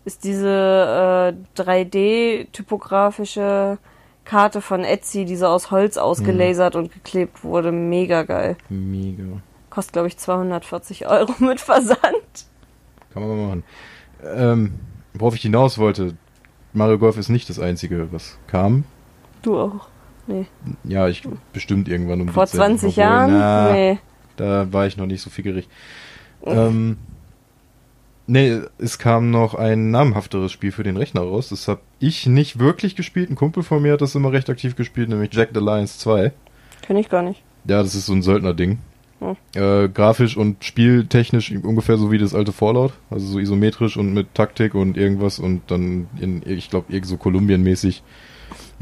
[0.05, 3.77] ist diese äh, 3D-typografische
[4.25, 7.71] Karte von Etsy, die so aus Holz ausgelasert und geklebt wurde.
[7.71, 8.55] Mega geil.
[8.69, 9.23] Mega.
[9.69, 11.97] Kostet, glaube ich, 240 Euro mit Versand.
[13.13, 13.63] Kann man mal machen.
[14.23, 14.79] Ähm,
[15.13, 16.15] worauf ich hinaus wollte,
[16.73, 18.85] Mario Golf ist nicht das einzige, was kam.
[19.41, 19.87] Du auch.
[20.27, 20.45] Nee.
[20.83, 22.79] Ja, ich bestimmt irgendwann um Vor die Zeit.
[22.79, 23.31] 20 Obwohl, Jahren?
[23.31, 23.99] Na, Nee.
[24.37, 25.67] Da war ich noch nicht so fiegerig.
[26.45, 26.97] Ähm,
[28.27, 31.49] nee, es kam noch ein namhafteres Spiel für den Rechner raus.
[31.49, 33.29] Das habe ich nicht wirklich gespielt.
[33.29, 36.31] Ein Kumpel von mir hat das immer recht aktiv gespielt, nämlich Jack the Lions 2.
[36.81, 37.41] Kenn ich gar nicht.
[37.65, 38.79] Ja, das ist so ein Söldner-Ding.
[39.19, 39.35] Hm.
[39.55, 42.93] Äh, grafisch und spieltechnisch ungefähr so wie das alte Fallout.
[43.09, 47.15] Also so isometrisch und mit Taktik und irgendwas und dann in, ich glaube, irgend so
[47.15, 48.01] Kolumbien-mäßig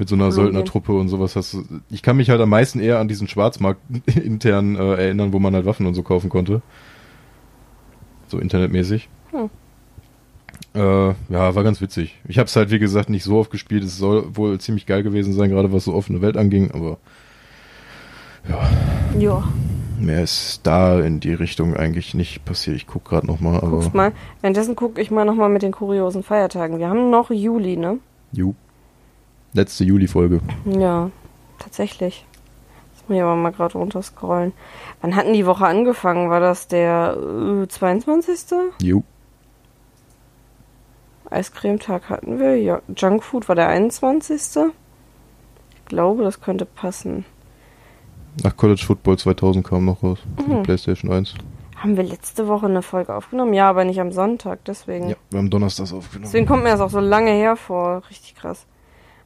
[0.02, 0.32] mit so einer.
[0.32, 1.64] Söldnertruppe und sowas hast du.
[1.92, 3.80] Ich kann mich halt am meisten eher an diesen Schwarzmarkt
[4.16, 6.64] intern äh, erinnern, wo man halt Waffen und so kaufen konnte.
[8.28, 9.10] So internetmäßig.
[9.30, 9.52] Hm.
[10.74, 12.20] Äh, ja, war ganz witzig.
[12.28, 13.84] Ich habe es halt, wie gesagt, nicht so oft gespielt.
[13.84, 16.98] Es soll wohl ziemlich geil gewesen sein, gerade was so offene Welt anging, aber
[19.20, 19.44] Ja,
[20.00, 22.76] mehr ist da in die Richtung eigentlich nicht passiert.
[22.76, 24.14] Ich guck gerade noch mal, aber guckst mal.
[24.42, 26.80] Währenddessen gucke ich mal nochmal mit den kuriosen Feiertagen.
[26.80, 28.00] Wir haben noch Juli, ne?
[28.32, 28.56] ju.
[29.54, 30.40] Letzte Juli-Folge.
[30.66, 31.10] Ja,
[31.60, 32.26] tatsächlich.
[32.94, 34.54] Jetzt muss ich aber mal gerade runterscrollen.
[35.02, 36.30] Wann hatten die Woche angefangen?
[36.30, 37.18] War das der
[37.64, 38.56] äh, 22.?
[38.82, 39.04] Ju.
[41.30, 42.58] Eiscremetag hatten wir.
[42.58, 44.40] Ja, Junkfood war der 21.
[45.76, 47.26] Ich glaube, das könnte passen.
[48.44, 50.20] Nach College Football 2000 kam noch raus.
[50.38, 50.64] Für die Mhm.
[50.64, 51.36] PlayStation 1.
[51.78, 53.54] Haben wir letzte Woche eine Folge aufgenommen?
[53.54, 55.10] Ja, aber nicht am Sonntag, deswegen.
[55.10, 56.26] Ja, wir haben Donnerstags aufgenommen.
[56.26, 58.04] Deswegen kommt mir das auch so lange hervor.
[58.10, 58.66] Richtig krass.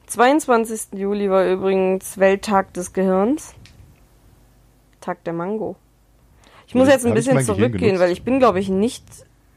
[0.08, 1.00] 22.
[1.00, 3.56] Juli war übrigens Welttag des Gehirns.
[5.02, 5.76] Tag der Mango.
[6.68, 9.04] Ich muss jetzt ein ich bisschen zurückgehen, weil ich bin, glaube ich, nicht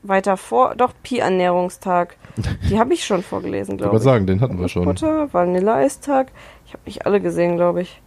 [0.02, 0.74] weiter vor.
[0.76, 2.16] Doch, Pi-Ernährungstag.
[2.68, 4.02] Die habe ich schon vorgelesen, Ich glaube ich.
[4.02, 4.84] sagen, den hatten wir schon.
[4.84, 6.30] Butter, Vanilleeistag.
[6.66, 8.00] Ich habe nicht alle gesehen, glaube ich.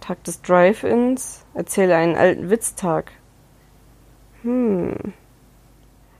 [0.00, 1.44] Tag des Drive-Ins.
[1.54, 3.12] Erzähle einen alten Witztag.
[4.42, 4.94] Hm.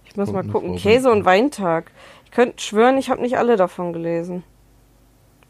[0.05, 0.77] Ich muss Kommt mal gucken.
[0.77, 1.91] Käse- und Weintag.
[2.25, 4.45] Ich könnte schwören, ich habe nicht alle davon gelesen.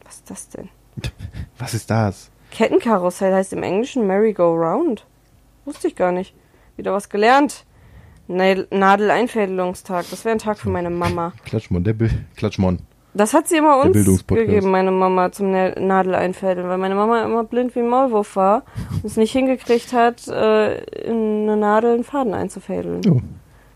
[0.07, 0.69] Was ist das denn?
[1.59, 2.31] Was ist das?
[2.51, 5.05] Kettenkarussell heißt im Englischen Merry-Go-Round.
[5.65, 6.33] Wusste ich gar nicht.
[6.77, 7.65] Wieder was gelernt.
[8.27, 10.05] Nadeleinfädelungstag.
[10.09, 11.33] Das wäre ein Tag für meine Mama.
[11.45, 12.09] Klatschmon, der Bill.
[12.35, 12.79] Klatschmon.
[13.13, 17.43] Das hat sie immer uns gegeben, meine Mama, zum Na- Nadeleinfädeln, weil meine Mama immer
[17.43, 22.03] blind wie ein Maulwurf war und es nicht hingekriegt hat, äh, in eine Nadel einen
[22.03, 23.01] Faden einzufädeln.
[23.01, 23.21] Jo.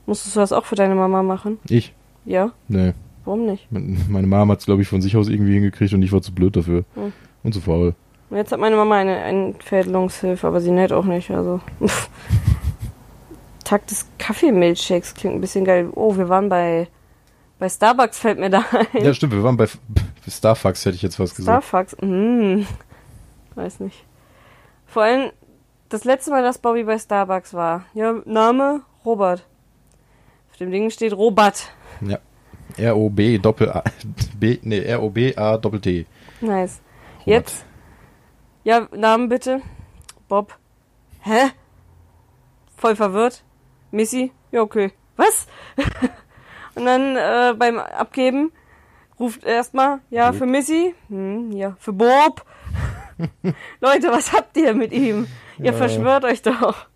[0.05, 1.57] Musstest du das auch für deine Mama machen?
[1.67, 1.95] Ich?
[2.23, 2.51] Ja?
[2.67, 2.93] Nee.
[3.25, 3.67] Warum nicht?
[3.71, 6.33] Meine Mama hat es, glaube ich, von sich aus irgendwie hingekriegt und ich war zu
[6.33, 6.85] blöd dafür.
[6.95, 7.13] Hm.
[7.43, 7.95] Und zu faul.
[8.29, 11.59] Und Jetzt hat meine Mama eine Einfädelungshilfe, aber sie näht auch nicht, also.
[13.63, 15.89] Tag des Kaffeemilchshakes klingt ein bisschen geil.
[15.95, 16.87] Oh, wir waren bei,
[17.59, 19.03] bei Starbucks, fällt mir da ein.
[19.03, 19.67] Ja, stimmt, wir waren bei
[20.27, 21.63] Starfax, hätte ich jetzt was gesagt.
[21.63, 22.65] Starbucks, hm,
[23.55, 24.05] weiß nicht.
[24.87, 25.31] Vor allem
[25.89, 27.85] das letzte Mal, dass Bobby bei Starbucks war.
[27.93, 29.45] Ja, Name Robert.
[30.51, 31.69] Auf dem Ding steht Robert.
[32.01, 32.19] Ja.
[32.77, 33.83] R-O-B Doppel A
[34.39, 36.05] B, nee, R-O-B A Doppel T.
[36.41, 36.81] Nice.
[37.25, 37.65] Jetzt.
[38.63, 39.61] Ja, Namen bitte.
[40.27, 40.57] Bob.
[41.21, 41.51] Hä?
[42.77, 43.43] Voll verwirrt.
[43.91, 44.31] Missy?
[44.51, 44.91] Ja, okay.
[45.17, 45.47] Was?
[46.75, 48.51] Und dann äh, beim Abgeben
[49.19, 50.95] ruft erstmal, ja, für Missy?
[51.09, 52.43] Hm, ja, für Bob.
[53.81, 55.27] Leute, was habt ihr mit ihm?
[55.59, 55.73] Ihr Ja.
[55.73, 56.87] verschwört euch doch.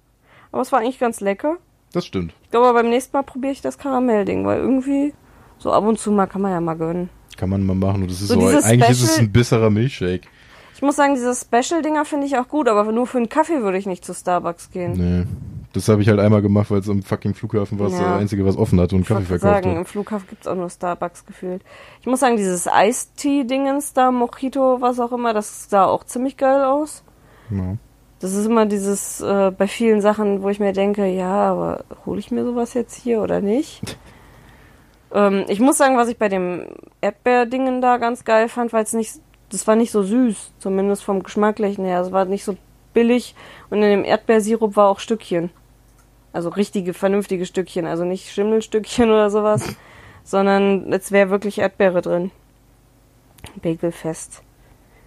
[0.51, 1.57] Aber es war eigentlich ganz lecker.
[1.93, 2.33] Das stimmt.
[2.43, 5.13] Ich glaube, beim nächsten Mal probiere ich das Karamellding, weil irgendwie
[5.57, 7.09] so ab und zu mal kann man ja mal gönnen.
[7.37, 8.03] Kann man mal machen.
[8.03, 10.27] Und das ist So so, eigentlich ist es Special- ein bisserer Milchshake.
[10.75, 13.77] Ich muss sagen, diese Special-Dinger finde ich auch gut, aber nur für einen Kaffee würde
[13.77, 14.93] ich nicht zu Starbucks gehen.
[14.93, 15.25] Nee.
[15.73, 18.11] Das habe ich halt einmal gemacht, weil es am fucking Flughafen war, das Ja.
[18.11, 19.87] das einzige, was offen hatte und Ich Kaffee verkauft sagen, im hat.
[19.89, 21.63] Flughafen gibt's auch nur Starbucks gefühlt.
[21.99, 26.63] Ich muss sagen, dieses Eistee-Dingens da, Mojito, was auch immer, das sah auch ziemlich geil
[26.63, 27.03] aus.
[27.49, 27.75] Ja.
[28.19, 32.19] Das ist immer dieses, äh, bei vielen Sachen, wo ich mir denke, ja, aber hole
[32.19, 33.81] ich mir sowas jetzt hier oder nicht?
[35.15, 36.67] ähm, ich muss sagen, was ich bei dem
[37.01, 39.13] Erdbeerdingen da ganz geil fand, weil es nicht,
[39.49, 42.01] das war nicht so süß, zumindest vom Geschmacklichen her.
[42.01, 42.57] Es war nicht so
[42.93, 43.33] billig
[43.69, 45.49] und in dem Erdbeersirup war auch Stückchen.
[46.33, 49.75] Also richtige, vernünftige Stückchen, also nicht Schimmelstückchen oder sowas,
[50.25, 52.31] sondern es wäre wirklich Erdbeere drin.
[53.61, 54.43] Bagelfest.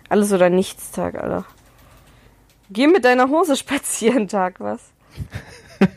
[0.09, 1.45] Alles oder nichts Tag, Alter.
[2.71, 4.93] Geh mit deiner Hose spazieren, Tag, was?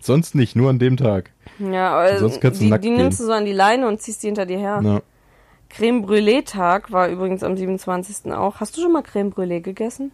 [0.00, 1.30] Sonst nicht, nur an dem Tag.
[1.60, 4.00] Ja, aber Sonst kannst du die, nackt die nimmst du so an die Leine und
[4.00, 4.80] ziehst die hinter dir her.
[4.82, 5.02] Na,
[5.68, 8.32] Creme Brûlée-Tag war übrigens am 27.
[8.32, 8.56] auch.
[8.60, 10.10] Hast du schon mal Creme Brûlée gegessen?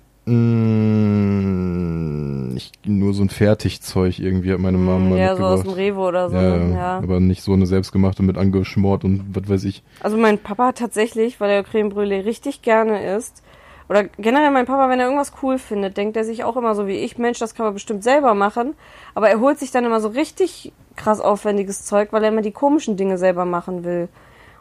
[1.27, 5.63] mm, ich, nur so ein Fertigzeug irgendwie hat meine Mama mal Mm, ja, so aus
[5.63, 5.73] dem.
[5.73, 6.37] Rewe oder so.
[6.37, 6.71] ja, ne?
[6.73, 6.97] ja, ja.
[6.99, 9.83] aber nicht so eine selbstgemachte mit angeschmort und was weiß ich.
[10.01, 13.43] Also mein Papa hat tatsächlich, weil er Creme Brûlée richtig gerne isst,
[13.89, 16.87] oder generell mein Papa, wenn er irgendwas cool findet, denkt er sich auch immer so
[16.87, 18.75] wie ich, Mensch, das kann man bestimmt selber machen.
[19.15, 22.53] Aber er holt sich dann immer so richtig krass aufwendiges Zeug, weil er immer die
[22.53, 24.09] komischen Dinge selber machen will.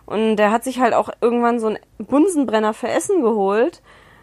[0.06, 3.82] Und der hat sich halt auch irgendwann so einen Bunsenbrenner für Essen geholt.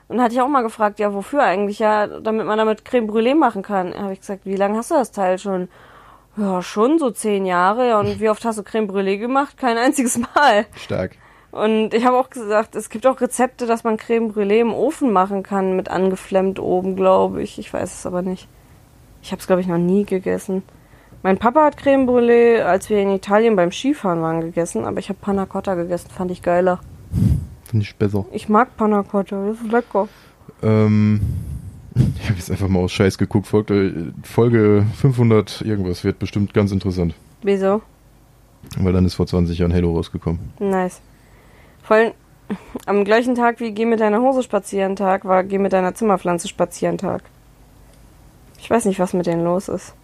[0.08, 1.78] Und hatte ich auch mal gefragt, ja, wofür eigentlich?
[1.78, 3.94] Ja, damit man damit Creme Brûlée machen kann.
[3.94, 5.68] Habe ich gesagt, wie lange hast du das Teil schon?
[6.36, 7.88] Ja, schon so zehn Jahre.
[7.88, 9.56] Ja, und wie oft hast du Creme Brûlée gemacht?
[9.56, 10.66] Kein einziges Mal.
[10.76, 11.12] Stark.
[11.52, 15.12] Und ich habe auch gesagt, es gibt auch Rezepte, dass man Creme Brûlée im Ofen
[15.12, 17.58] machen kann, mit angeflemmt oben, glaube ich.
[17.58, 18.48] Ich weiß es aber nicht.
[19.22, 20.62] Ich habe es, glaube ich, noch nie gegessen.
[21.22, 25.10] Mein Papa hat Creme Brûlée, als wir in Italien beim Skifahren waren, gegessen, aber ich
[25.10, 26.80] habe Panna Cotta gegessen, fand ich geiler.
[27.64, 28.24] Finde ich besser.
[28.32, 30.08] Ich mag Panna Cotta, das ist lecker.
[30.62, 31.20] Ähm,
[31.94, 33.46] ich habe jetzt einfach mal aus Scheiß geguckt.
[33.46, 37.14] Folge, Folge 500 irgendwas wird bestimmt ganz interessant.
[37.42, 37.82] Wieso?
[38.78, 40.40] Weil dann ist vor 20 Jahren Halo rausgekommen.
[40.58, 41.02] Nice.
[41.92, 42.14] Allem
[42.87, 46.48] am gleichen Tag wie Geh mit deiner Hose spazieren Tag war Geh mit deiner Zimmerpflanze
[46.48, 47.22] spazieren Tag.
[48.59, 49.94] Ich weiß nicht, was mit denen los ist.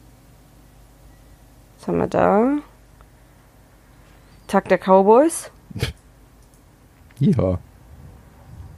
[1.79, 2.59] Was haben wir da?
[4.47, 5.51] Tag der Cowboys.
[7.21, 7.59] Ja.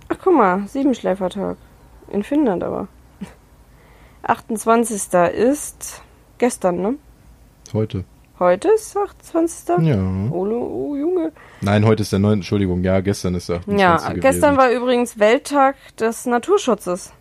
[0.08, 1.58] Ach, guck mal, Siebenschläfertag.
[2.08, 2.88] In Finnland aber.
[4.22, 5.12] 28.
[5.34, 6.02] ist
[6.38, 6.94] gestern, ne?
[7.74, 8.06] Heute.
[8.40, 9.86] Heute ist 28.
[9.86, 10.02] Ja.
[10.30, 11.30] Oh, oh Junge.
[11.60, 12.38] Nein, heute ist der 9.
[12.38, 12.82] Entschuldigung.
[12.82, 13.60] Ja, gestern ist der.
[13.66, 14.22] Ja, 28.
[14.22, 14.56] gestern gewesen.
[14.56, 17.12] war übrigens Welttag des Naturschutzes.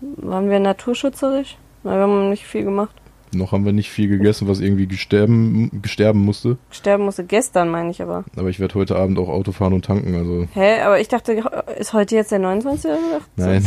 [0.00, 1.56] Waren wir naturschützerisch?
[1.82, 2.94] Na, wir haben nicht viel gemacht.
[3.32, 6.58] Noch haben wir nicht viel gegessen, was irgendwie gesterben, gesterben musste.
[6.70, 8.24] Sterben musste gestern, meine ich aber.
[8.36, 10.14] Aber ich werde heute Abend auch Auto fahren und tanken.
[10.14, 10.82] Also Hä?
[10.82, 11.42] Aber ich dachte,
[11.78, 12.90] ist heute jetzt der 29.
[12.90, 13.36] oder 28.?
[13.36, 13.66] Nein.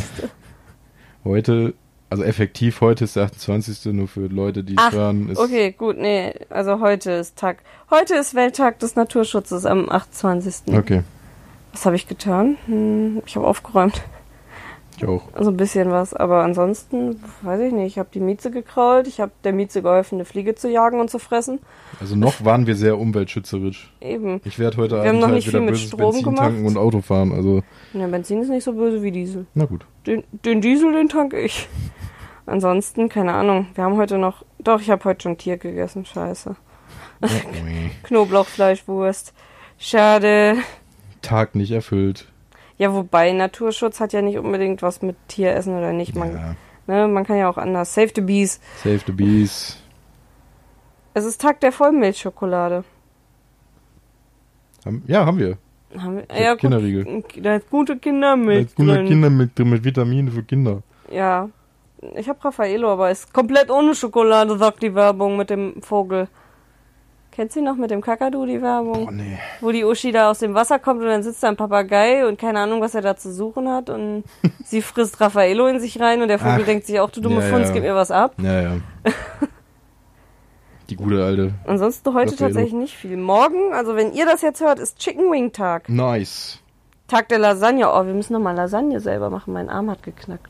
[1.24, 1.74] heute,
[2.12, 3.94] also effektiv heute ist der 28.
[3.94, 6.34] Nur für Leute, die Ach, hören, ist Okay, gut, nee.
[6.50, 7.58] Also heute ist Tag.
[7.90, 10.76] Heute ist Welttag des Naturschutzes am 28.
[10.78, 11.02] Okay,
[11.74, 12.58] Was habe ich getan?
[12.68, 14.02] Hm, ich habe aufgeräumt.
[14.98, 15.24] ich auch.
[15.40, 16.14] So ein bisschen was.
[16.14, 17.88] Aber ansonsten, weiß ich nicht.
[17.88, 19.08] Ich habe die Mieze gekrault.
[19.08, 21.60] Ich habe der Mieze geholfen, eine Fliege zu jagen und zu fressen.
[22.00, 23.92] Also noch waren wir sehr umweltschützerisch.
[24.02, 24.42] Eben.
[24.44, 26.24] Ich werde heute Wir haben Abend noch halt nicht wieder viel mit böses Strom Benzin
[26.24, 26.40] gemacht.
[26.44, 27.32] tanken und Auto fahren.
[27.32, 29.46] Also, Ja, Benzin ist nicht so böse wie Diesel.
[29.54, 29.86] na gut.
[30.06, 31.68] Den, den Diesel, den tank ich.
[32.46, 33.68] Ansonsten, keine Ahnung.
[33.76, 34.44] Wir haben heute noch.
[34.60, 36.06] Doch, ich habe heute schon Tier gegessen.
[36.06, 36.56] Scheiße.
[38.04, 39.34] Knoblauchfleischwurst.
[39.78, 40.58] Schade.
[41.22, 42.28] Tag nicht erfüllt.
[42.78, 46.16] Ja, wobei Naturschutz hat ja nicht unbedingt was mit Tieressen oder nicht.
[46.16, 46.56] Man, Ja.
[46.88, 47.94] ne, man kann ja auch anders.
[47.94, 48.60] Save the Bees.
[48.84, 49.78] Save the Bees.
[51.14, 52.84] Es ist Tag der Vollmilchschokolade.
[55.06, 55.58] Ja, haben wir.
[55.96, 57.24] Haben wir, ja, gut, Kinderriegel.
[57.42, 59.08] Da ist gute Kindermilch Als gute drin.
[59.08, 60.82] Kinder mit, mit Vitaminen für Kinder.
[61.12, 61.50] Ja.
[62.16, 66.28] Ich habe Raffaello, aber ist komplett ohne Schokolade, sagt die Werbung mit dem Vogel.
[67.32, 69.08] Kennst du noch mit dem Kakadu, die Werbung?
[69.08, 69.40] Oh nee.
[69.62, 72.38] Wo die Uschi da aus dem Wasser kommt und dann sitzt da ein Papagei und
[72.38, 74.26] keine Ahnung, was er da zu suchen hat und
[74.66, 77.42] sie frisst Raffaello in sich rein und der Vogel Ach, denkt sich auch, du dumme
[77.42, 77.74] ja, Funz, ja.
[77.74, 78.34] gib mir was ab.
[78.38, 78.72] Ja, ja.
[80.90, 81.54] Die gute alte.
[81.66, 82.54] Ansonsten heute Raffaello.
[82.54, 83.16] tatsächlich nicht viel.
[83.16, 85.88] Morgen, also wenn ihr das jetzt hört, ist Chicken Wing Tag.
[85.88, 86.60] Nice.
[87.08, 87.90] Tag der Lasagne.
[87.90, 89.54] Oh, wir müssen nochmal Lasagne selber machen.
[89.54, 90.50] Mein Arm hat geknackt.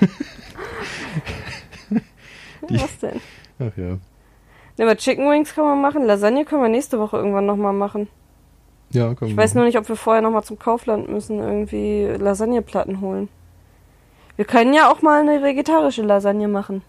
[2.68, 3.20] Die- Was denn?
[3.58, 3.98] Ach ja.
[4.78, 6.04] Ne, aber Chicken Wings kann man machen.
[6.04, 8.08] Lasagne können wir nächste Woche irgendwann nochmal machen.
[8.90, 9.28] Ja, komm.
[9.28, 13.28] Ich weiß nur nicht, ob wir vorher nochmal zum Kaufland müssen, irgendwie Lasagneplatten holen.
[14.36, 16.82] Wir können ja auch mal eine vegetarische Lasagne machen.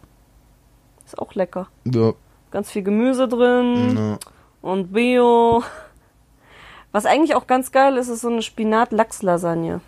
[1.06, 1.68] Ist auch lecker.
[1.86, 2.14] Ja.
[2.52, 4.18] Ganz viel Gemüse drin Na,
[4.62, 5.64] und Bio.
[6.92, 9.82] Was eigentlich auch ganz geil ist, ist so eine Spinat-Lachs-Lasagne.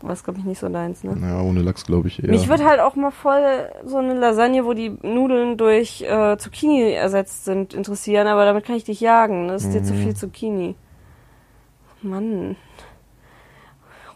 [0.00, 1.16] Was, glaube ich, nicht so deins, ne?
[1.16, 2.30] naja, ohne Lachs glaube ich eher.
[2.30, 6.92] Mich würde halt auch mal voll so eine Lasagne, wo die Nudeln durch äh, Zucchini
[6.92, 9.48] ersetzt sind, interessieren, aber damit kann ich dich jagen.
[9.48, 9.98] Das ist dir zu Mhm.
[9.98, 10.74] viel Zucchini.
[12.02, 12.54] Mann.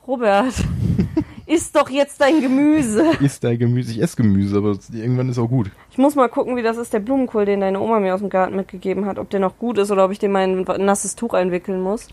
[0.07, 0.55] Robert,
[1.47, 3.05] isst doch jetzt dein Gemüse.
[3.21, 3.93] Isst dein Gemüse.
[3.93, 5.71] Ich esse Gemüse, aber irgendwann ist auch gut.
[5.93, 8.31] Ich muss mal gucken, wie das ist, der Blumenkohl, den deine Oma mir aus dem
[8.31, 10.87] Garten mitgegeben hat, ob der noch gut ist oder ob ich den mal in ein
[10.87, 12.09] nasses Tuch einwickeln muss.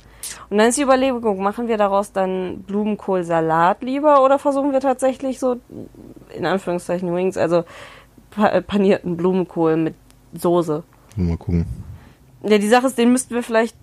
[0.50, 5.40] Und dann ist die Überlegung, machen wir daraus dann Blumenkohlsalat lieber oder versuchen wir tatsächlich
[5.40, 5.62] so,
[6.36, 7.64] in Anführungszeichen Wings, also
[8.32, 9.96] pa panierten Blumenkohl mit
[10.34, 10.84] Soße.
[11.16, 11.66] Mal gucken.
[12.44, 13.78] Ja, die Sache ist, den müssten wir vielleicht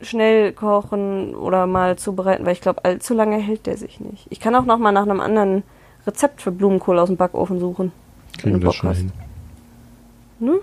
[0.00, 4.26] schnell kochen oder mal zubereiten, weil ich glaube, allzu lange hält der sich nicht.
[4.30, 5.64] Ich kann auch noch mal nach einem anderen
[6.06, 7.92] Rezept für Blumenkohl aus dem Backofen suchen.
[8.38, 8.98] Kriegen das schon hast.
[8.98, 9.12] hin.
[10.38, 10.60] Ne?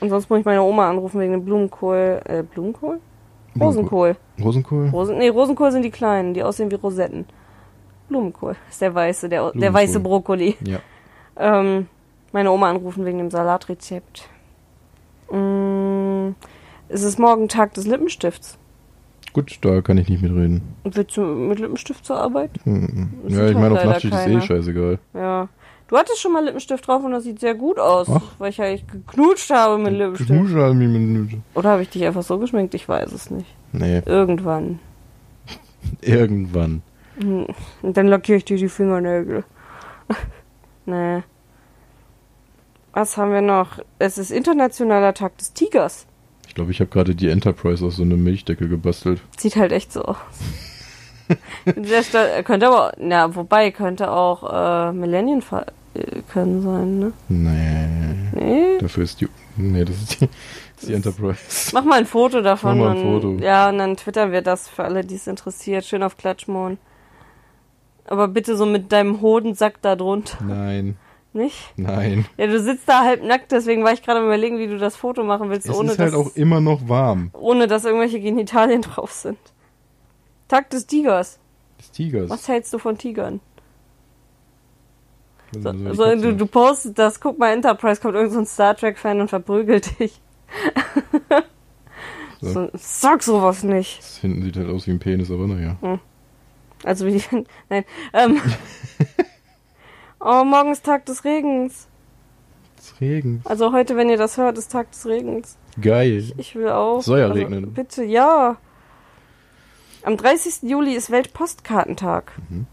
[0.00, 2.20] Und sonst muss ich meine Oma anrufen wegen dem Blumenkohl.
[2.24, 3.00] Äh, Blumenkohl?
[3.58, 4.16] Rosenkohl.
[4.42, 4.88] Rosenkohl?
[4.90, 7.24] Rosen, nee, Rosenkohl sind die kleinen, die aussehen wie Rosetten.
[8.08, 10.56] Blumenkohl ist der weiße, der, der weiße Brokkoli.
[10.64, 10.80] Ja.
[11.36, 11.86] Ähm,
[12.32, 14.28] meine Oma anrufen wegen dem Salatrezept.
[15.30, 16.30] Mm,
[16.88, 18.58] es ist morgen Tag des Lippenstifts.
[19.32, 20.62] Gut, da kann ich nicht mitreden.
[20.84, 22.52] Willst du mit Lippenstift zur Arbeit?
[22.64, 22.78] Das Ja,
[23.26, 24.98] ich halt meine, auf Nachtschicht ist eh scheißegal.
[25.12, 25.48] Ja.
[25.88, 28.20] Du hattest schon mal Lippenstift drauf und das sieht sehr gut aus, Ach.
[28.38, 30.30] weil ich ja echt geknutscht habe mit Lippenstift.
[30.30, 32.74] Geknuschelt hat mich mit- Oder habe ich dich einfach so geschminkt?
[32.74, 33.46] Ich weiß es nicht.
[33.72, 34.80] Nee, Irgendwann.
[36.00, 36.82] irgendwann.
[37.20, 37.46] Hm.
[37.82, 39.44] Und dann lackiere ich dir die Fingernägel.
[40.86, 41.22] nee.
[42.92, 43.78] Was haben wir noch?
[43.98, 46.06] Es ist Internationaler Tag des Tigers.
[46.48, 49.20] Ich glaube, ich habe gerade die Enterprise aus so einem Milchdeckel gebastelt.
[49.36, 50.16] Sieht halt echt so aus.
[52.44, 55.42] Könnte aber, na, wobei, könnte auch äh, Millennium
[56.32, 57.12] können sein, ne?
[57.28, 58.78] Nee, Nee?
[58.78, 59.28] dafür ist die...
[59.56, 61.70] Nee, das ist die, das ist die Enterprise.
[61.72, 62.78] Mach mal ein Foto davon.
[62.78, 63.42] Mach mal ein und, Foto.
[63.44, 65.84] Ja, und dann twittern wir das für alle, die es interessiert.
[65.84, 66.78] Schön auf Klatschmon.
[68.04, 70.38] Aber bitte so mit deinem Hodensack da drunter.
[70.44, 70.96] Nein,
[71.32, 71.72] Nicht?
[71.76, 72.26] nein.
[72.36, 74.94] Ja, du sitzt da halb nackt, deswegen war ich gerade am überlegen, wie du das
[74.94, 77.30] Foto machen willst, Es ohne, ist halt dass, auch immer noch warm.
[77.32, 79.38] ohne dass irgendwelche Genitalien drauf sind.
[80.48, 81.38] Tag des Tigers.
[81.80, 82.30] Des Tigers.
[82.30, 83.40] Was hältst du von Tigern?
[85.52, 86.22] So, soll ich so, dazu?
[86.22, 89.98] du, du postest das, guck mal, Enterprise kommt irgend so ein Star Trek-Fan und verprügelt
[89.98, 90.20] dich.
[92.40, 92.52] So.
[92.52, 93.98] so, sag sowas nicht.
[93.98, 95.78] Das hinten sieht halt aus wie ein Penis, aber naja.
[96.84, 97.22] Also wie die.
[97.68, 97.84] Nein.
[98.12, 98.40] Ähm.
[100.20, 101.88] oh, morgen ist Tag des Regens.
[102.78, 103.40] Es regnet.
[103.46, 105.56] Also heute, wenn ihr das hört, ist Tag des Regens.
[105.80, 106.32] Geil.
[106.36, 107.02] Ich will auch.
[107.02, 107.72] Soll ja also, regnen.
[107.72, 108.58] Bitte, ja.
[110.02, 110.62] Am 30.
[110.62, 112.32] Juli ist Weltpostkartentag.
[112.48, 112.66] Mhm.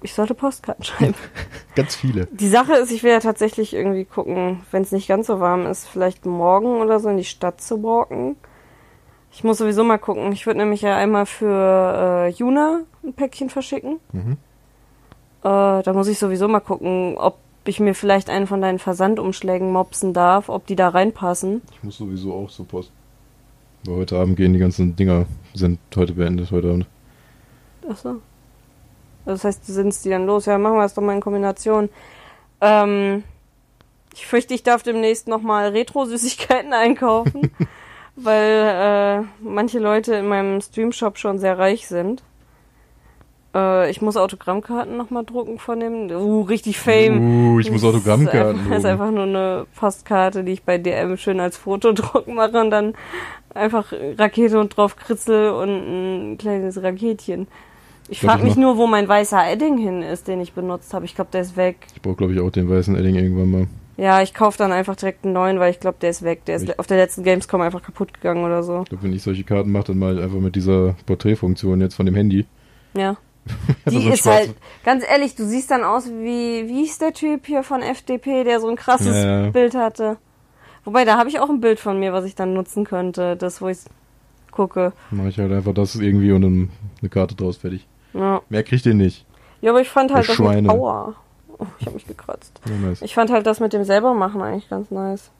[0.00, 1.14] Ich sollte Postkarten schreiben.
[1.74, 2.26] Ganz viele.
[2.26, 5.66] Die Sache ist, ich will ja tatsächlich irgendwie gucken, wenn es nicht ganz so warm
[5.66, 8.36] ist, vielleicht morgen oder so in die Stadt zu walken.
[9.32, 10.32] Ich muss sowieso mal gucken.
[10.32, 14.00] Ich würde nämlich ja einmal für äh, Juna ein Päckchen verschicken.
[14.12, 14.38] Mhm.
[15.42, 19.70] Äh, da muss ich sowieso mal gucken, ob ich mir vielleicht einen von deinen Versandumschlägen
[19.70, 21.62] mopsen darf, ob die da reinpassen.
[21.72, 22.90] Ich muss sowieso auch zur Post.
[23.84, 26.86] Weil heute Abend gehen die ganzen Dinger, sind heute beendet, heute Abend.
[27.88, 28.16] Achso.
[29.28, 30.46] Das heißt, du sind die dann los.
[30.46, 31.90] Ja, machen wir es doch mal in Kombination.
[32.60, 33.24] Ähm,
[34.14, 37.50] ich fürchte, ich darf demnächst nochmal Retro-Süßigkeiten einkaufen,
[38.16, 42.22] weil äh, manche Leute in meinem Streamshop schon sehr reich sind.
[43.54, 46.10] Äh, ich muss Autogrammkarten nochmal drucken von dem.
[46.10, 47.20] Uh, richtig Fame.
[47.20, 48.86] Uh, ich muss Autogrammkarten einfach, das ist drucken.
[48.86, 52.94] einfach nur eine Postkarte, die ich bei DM schön als Fotodruck mache und dann
[53.52, 55.68] einfach Rakete und drauf Kritzel und
[56.32, 57.46] ein kleines Raketchen.
[58.08, 61.04] Ich frage ich mich nur, wo mein weißer Edding hin ist, den ich benutzt habe.
[61.04, 61.76] Ich glaube, der ist weg.
[61.94, 63.66] Ich brauche, glaube ich, auch den weißen Edding irgendwann mal.
[63.98, 66.44] Ja, ich kaufe dann einfach direkt einen neuen, weil ich glaube, der ist weg.
[66.46, 68.82] Der ist Ich- auf der letzten Gamescom einfach kaputt gegangen oder so.
[68.82, 72.06] Ich glaube, wenn ich solche Karten mache, dann mal einfach mit dieser Porträtfunktion jetzt von
[72.06, 72.46] dem Handy.
[72.94, 73.16] Ja.
[73.90, 77.12] Die so ist schwarz- halt, ganz ehrlich, du siehst dann aus wie, wie hieß der
[77.12, 79.50] Typ hier von FDP, der so ein krasses Ja, ja.
[79.50, 80.16] Bild hatte.
[80.84, 83.60] Wobei, da habe ich auch ein Bild von mir, was ich dann nutzen könnte, das,
[83.60, 83.78] wo ich
[84.50, 84.92] gucke.
[85.10, 87.86] Mache ich halt einfach das irgendwie und dann eine Karte draus, fertig.
[88.18, 88.42] Ja.
[88.48, 89.24] Mehr kriegt ihr nicht.
[89.60, 91.14] ja, aber ich fand halt das mit Aua.
[91.58, 92.60] Oh, ich habe mich gekratzt.
[92.66, 93.02] Ja, nice.
[93.02, 95.30] Ich fand halt das mit dem selber machen eigentlich ganz nice.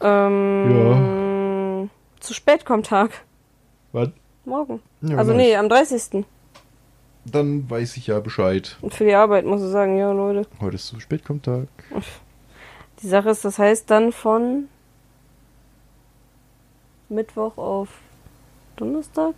[0.00, 3.10] Ähm, Zu spät kommt Tag.
[3.92, 4.08] Was?
[4.44, 4.80] Morgen.
[5.02, 5.42] Ja, also nice.
[5.42, 6.24] nee, am 30.
[7.24, 8.76] Dann weiß ich ja Bescheid.
[8.80, 10.48] Und für die Arbeit muss ich sagen, ja Leute.
[10.60, 11.68] Heute ist zu spät kommt Tag.
[13.02, 14.68] Die Sache ist, das heißt dann von
[17.08, 17.88] Mittwoch auf
[18.76, 19.34] Donnerstag?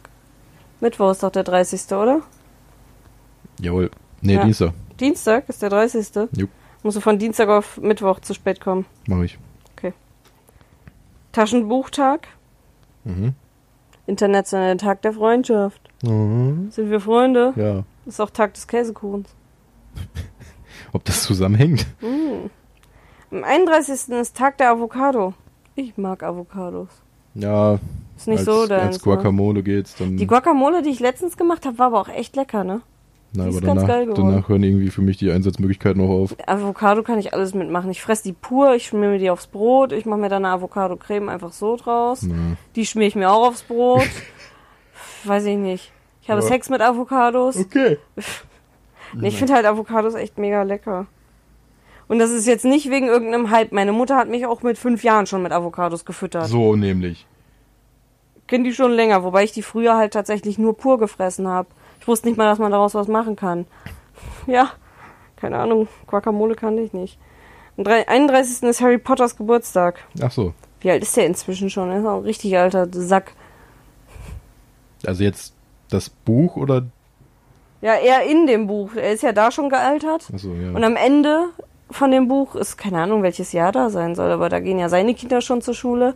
[0.85, 1.81] Mittwoch ist doch der 30.
[1.93, 2.21] oder?
[3.59, 3.91] Jawohl.
[4.21, 4.45] Nee, Ja.
[4.45, 4.73] Dienstag.
[5.01, 6.29] Dienstag ist der 30.
[6.37, 6.51] Jupp.
[6.83, 8.85] Musst du von Dienstag auf Mittwoch zu spät kommen.
[9.07, 9.39] Mache ich.
[11.33, 12.29] Taschenbuchtag,
[13.03, 13.35] Mhm.
[14.07, 15.81] Internationaler Tag der Freundschaft.
[16.03, 16.71] Mhm.
[16.71, 17.53] Sind wir Freunde?
[17.57, 17.83] Ja.
[18.07, 19.35] Ist auch Tag des Käsekuchens.
[20.93, 21.87] Ob das zusammenhängt?
[22.03, 22.51] Mm.
[23.35, 24.11] Am 31.
[24.11, 25.35] ist Tag der Avocado.
[25.75, 26.89] Ich mag Avocados.
[27.35, 27.79] Ja.
[28.17, 28.83] Ist nicht als, so deins.
[28.97, 29.13] Als ne?
[29.13, 30.17] Guacamole geht's dann.
[30.17, 32.81] Die Guacamole, die ich letztens gemacht habe, war aber auch echt lecker, ne?
[33.37, 34.31] Na, die aber ist ganz danach, geil geworden.
[34.31, 36.37] danach hören irgendwie für mich die Einsatzmöglichkeiten auch auf.
[36.47, 37.91] Avocado kann ich alles mitmachen.
[37.91, 40.55] Ich fress die pur, ich schmier mir die aufs Brot, ich mache mir dann eine
[40.55, 42.23] Avocado-Creme einfach so draus.
[42.23, 42.57] Na.
[42.77, 44.03] Die schmier ich mir auch aufs Brot.
[45.25, 45.91] Weiß ich nicht.
[46.23, 46.47] Ich habe Ja.
[46.47, 47.57] Sex mit Avocados.
[47.57, 47.99] Okay.
[49.17, 51.07] Nee, ich finde halt Avocados echt mega lecker.
[52.15, 53.73] Und das ist jetzt nicht wegen irgendeinem Hype.
[53.73, 56.47] Meine Mutter hat mich auch mit fünf Jahren schon mit Avocados gefüttert.
[56.47, 57.27] So nämlich.
[58.47, 61.67] Kenn die schon länger, wobei ich die früher halt tatsächlich nur pur gefressen habe.
[61.99, 63.67] Ich wusste nicht mal, dass man daraus was machen kann.
[64.47, 64.71] Ja,
[65.35, 67.19] keine Ahnung, Guacamole kannte ich nicht.
[67.77, 68.63] Am 31.
[68.63, 70.05] ist Harry Potters Geburtstag.
[70.23, 70.55] Ach so.
[70.83, 71.91] Wie alt ist der inzwischen schon?
[71.91, 73.33] Er ist auch ein richtig alter Sack.
[75.05, 75.53] Also jetzt
[75.91, 76.87] das Buch oder?
[77.81, 78.95] Ja, er in dem Buch.
[78.95, 80.29] Er ist ja da schon gealtert.
[80.33, 80.71] Ach so, ja.
[80.71, 81.49] Und am Ende
[81.91, 84.89] von dem Buch ist keine Ahnung, welches Jahr da sein soll, aber da gehen ja
[84.89, 86.15] seine Kinder schon zur Schule.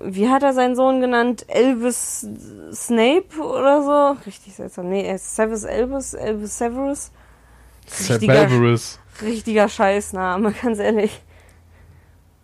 [0.00, 1.44] Wie hat er seinen Sohn genannt?
[1.48, 2.26] Elvis
[2.72, 4.22] Snape oder so?
[4.26, 4.88] Richtig seltsam.
[4.88, 7.10] Nee, er ist Severus Elvis, Elvis Severus.
[8.08, 8.98] Richtiger, Severus.
[9.22, 11.20] richtiger Scheißname, ganz ehrlich.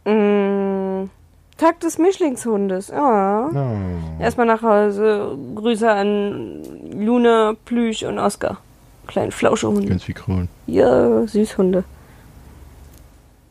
[0.04, 1.08] Mm,
[1.56, 3.48] Tag des Mischlingshundes, ja.
[3.52, 4.22] Oh.
[4.22, 5.38] Erstmal nach Hause.
[5.54, 6.62] Grüße an
[6.92, 8.58] Luna, Plüsch und Oscar.
[9.06, 9.88] Kleinen Flauschehunde.
[9.88, 10.48] Ganz viel Kraulen.
[10.66, 11.84] Ja, Süßhunde.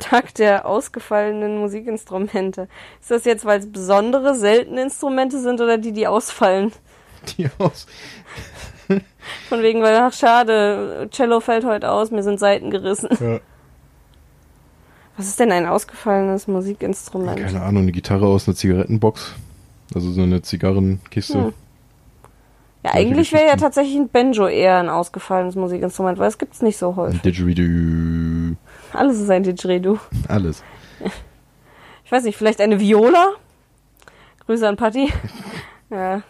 [0.06, 2.68] Tag der ausgefallenen Musikinstrumente.
[3.02, 6.72] Ist das jetzt, weil es besondere, seltene Instrumente sind oder die, die ausfallen?
[7.38, 7.88] Die aus.
[9.50, 13.10] Von wegen, weil, ach schade, Cello fällt heute aus, mir sind Seiten gerissen.
[13.20, 13.40] Ja.
[15.18, 17.40] Was ist denn ein ausgefallenes Musikinstrument?
[17.40, 19.34] Keine Ahnung, eine Gitarre aus einer Zigarettenbox.
[19.96, 21.46] Also so eine Zigarrenkiste.
[21.46, 21.54] Hm.
[22.84, 26.62] Ja, Solche eigentlich wäre ja tatsächlich ein Banjo eher ein ausgefallenes Musikinstrument, weil es gibt's
[26.62, 27.22] nicht so Ein häufig.
[27.22, 28.56] Didgeridoo.
[28.96, 30.00] Alles ist ein Didgeridoo.
[30.28, 30.64] Alles.
[32.04, 33.30] Ich weiß nicht, vielleicht eine Viola?
[34.46, 35.12] Grüße an Patti.
[35.90, 36.22] ja.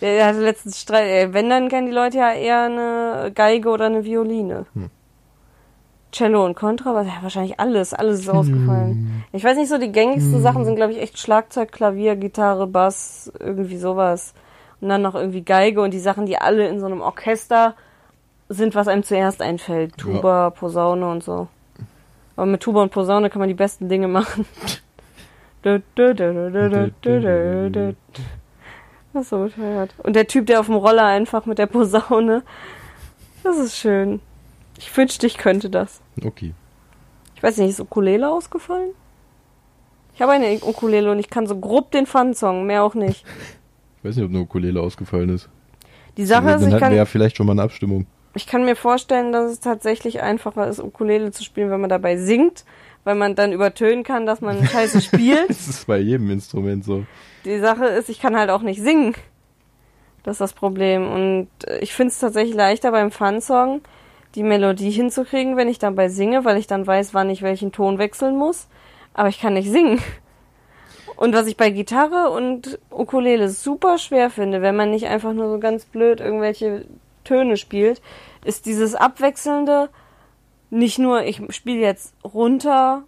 [0.00, 1.06] Der, hatte letztens Streit.
[1.06, 4.66] äh, Wenn, dann kennen die Leute ja eher eine Geige oder eine Violine.
[4.74, 4.90] Hm.
[6.12, 9.24] Cello und Kontrabass, ja, wahrscheinlich alles, alles ist ausgefallen.
[9.32, 13.30] Ich weiß nicht so, die gängigsten Sachen sind, glaube ich, echt Schlagzeug, Klavier, Gitarre, Bass,
[13.38, 14.32] irgendwie sowas.
[14.80, 17.74] Und dann noch irgendwie Geige und die Sachen, die alle in so einem Orchester
[18.48, 19.98] sind, was einem zuerst einfällt.
[19.98, 21.48] Tuba, Posaune und so.
[22.38, 24.46] Aber mit Tuba und Posaune kann man die besten Dinge machen.
[25.62, 25.82] Das
[29.24, 29.92] ist so bescheuert.
[30.04, 32.44] Und der Typ, der auf dem Roller einfach mit der Posaune.
[33.42, 34.20] Das ist schön.
[34.78, 36.00] Ich wünschte, ich könnte das.
[36.24, 36.54] Okay.
[37.34, 38.90] Ich weiß nicht, ist Ukulele ausgefallen?
[40.14, 43.24] Ich habe eine Ukulele und ich kann so grob den Fun-Song, mehr auch nicht.
[43.98, 45.48] Ich weiß nicht, ob eine Ukulele ausgefallen ist.
[46.16, 46.70] Die Sache ist, ich kann...
[46.70, 48.06] Dann hatten wir ja vielleicht schon mal eine Abstimmung
[48.38, 52.16] ich kann mir vorstellen, dass es tatsächlich einfacher ist, Ukulele zu spielen, wenn man dabei
[52.16, 52.64] singt,
[53.02, 55.50] weil man dann übertönen kann, dass man scheiße spielt.
[55.50, 57.04] Das ist bei jedem Instrument so.
[57.44, 59.16] Die Sache ist, ich kann halt auch nicht singen.
[60.22, 61.10] Das ist das Problem.
[61.10, 61.48] Und
[61.80, 63.80] ich finde es tatsächlich leichter beim Fun-Song,
[64.36, 67.98] die Melodie hinzukriegen, wenn ich dabei singe, weil ich dann weiß, wann ich welchen Ton
[67.98, 68.68] wechseln muss.
[69.14, 70.00] Aber ich kann nicht singen.
[71.16, 75.50] Und was ich bei Gitarre und Ukulele super schwer finde, wenn man nicht einfach nur
[75.50, 76.84] so ganz blöd irgendwelche
[77.24, 78.00] Töne spielt,
[78.44, 79.88] ist dieses abwechselnde,
[80.70, 83.04] nicht nur ich spiele jetzt runter,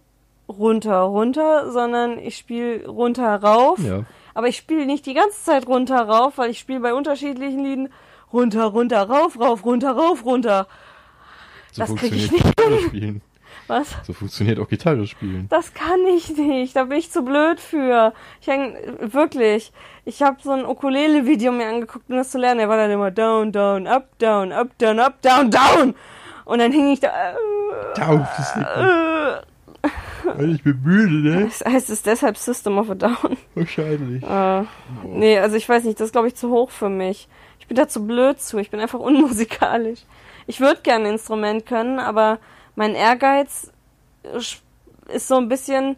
[0.47, 3.79] runter, runter, sondern ich spiele runter, rauf.
[3.79, 4.05] Ja.
[4.33, 7.89] Aber ich spiele nicht die ganze Zeit runter, rauf, weil ich spiele bei unterschiedlichen Lieden
[8.31, 10.67] runter, runter, rauf, rauf, runter, rauf, runter.
[11.71, 13.21] So Das krieg ich Gitarre spielen.
[13.71, 13.95] Was?
[14.03, 15.47] So funktioniert auch Gitarre spielen.
[15.49, 16.75] Das kann ich nicht.
[16.75, 18.11] Da bin ich zu blöd für.
[18.41, 19.71] Ich häng, wirklich.
[20.03, 22.59] Ich habe so ein Ukulele-Video mir angeguckt, um das zu lernen.
[22.59, 25.95] Er war dann immer down, down, up, down, up, down, up, down, down.
[26.43, 27.07] Und dann hing ich da.
[27.07, 31.45] Äh, Tauf, das äh, Ich bin müde, ne?
[31.45, 33.37] das heißt es deshalb System of a Down.
[33.55, 34.21] Wahrscheinlich.
[34.21, 34.63] Äh,
[35.05, 37.29] nee, also ich weiß nicht, das ist glaube ich zu hoch für mich.
[37.59, 38.57] Ich bin da zu blöd zu.
[38.57, 40.01] Ich bin einfach unmusikalisch.
[40.45, 42.39] Ich würde gerne ein Instrument können, aber
[42.75, 43.71] mein Ehrgeiz
[44.33, 45.97] ist so ein bisschen.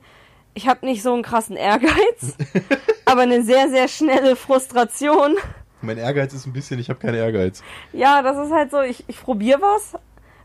[0.55, 2.38] Ich habe nicht so einen krassen Ehrgeiz,
[3.05, 5.36] aber eine sehr, sehr schnelle Frustration.
[5.82, 7.63] Mein Ehrgeiz ist ein bisschen, ich habe keinen Ehrgeiz.
[7.91, 9.93] Ja, das ist halt so, ich, ich probiere was,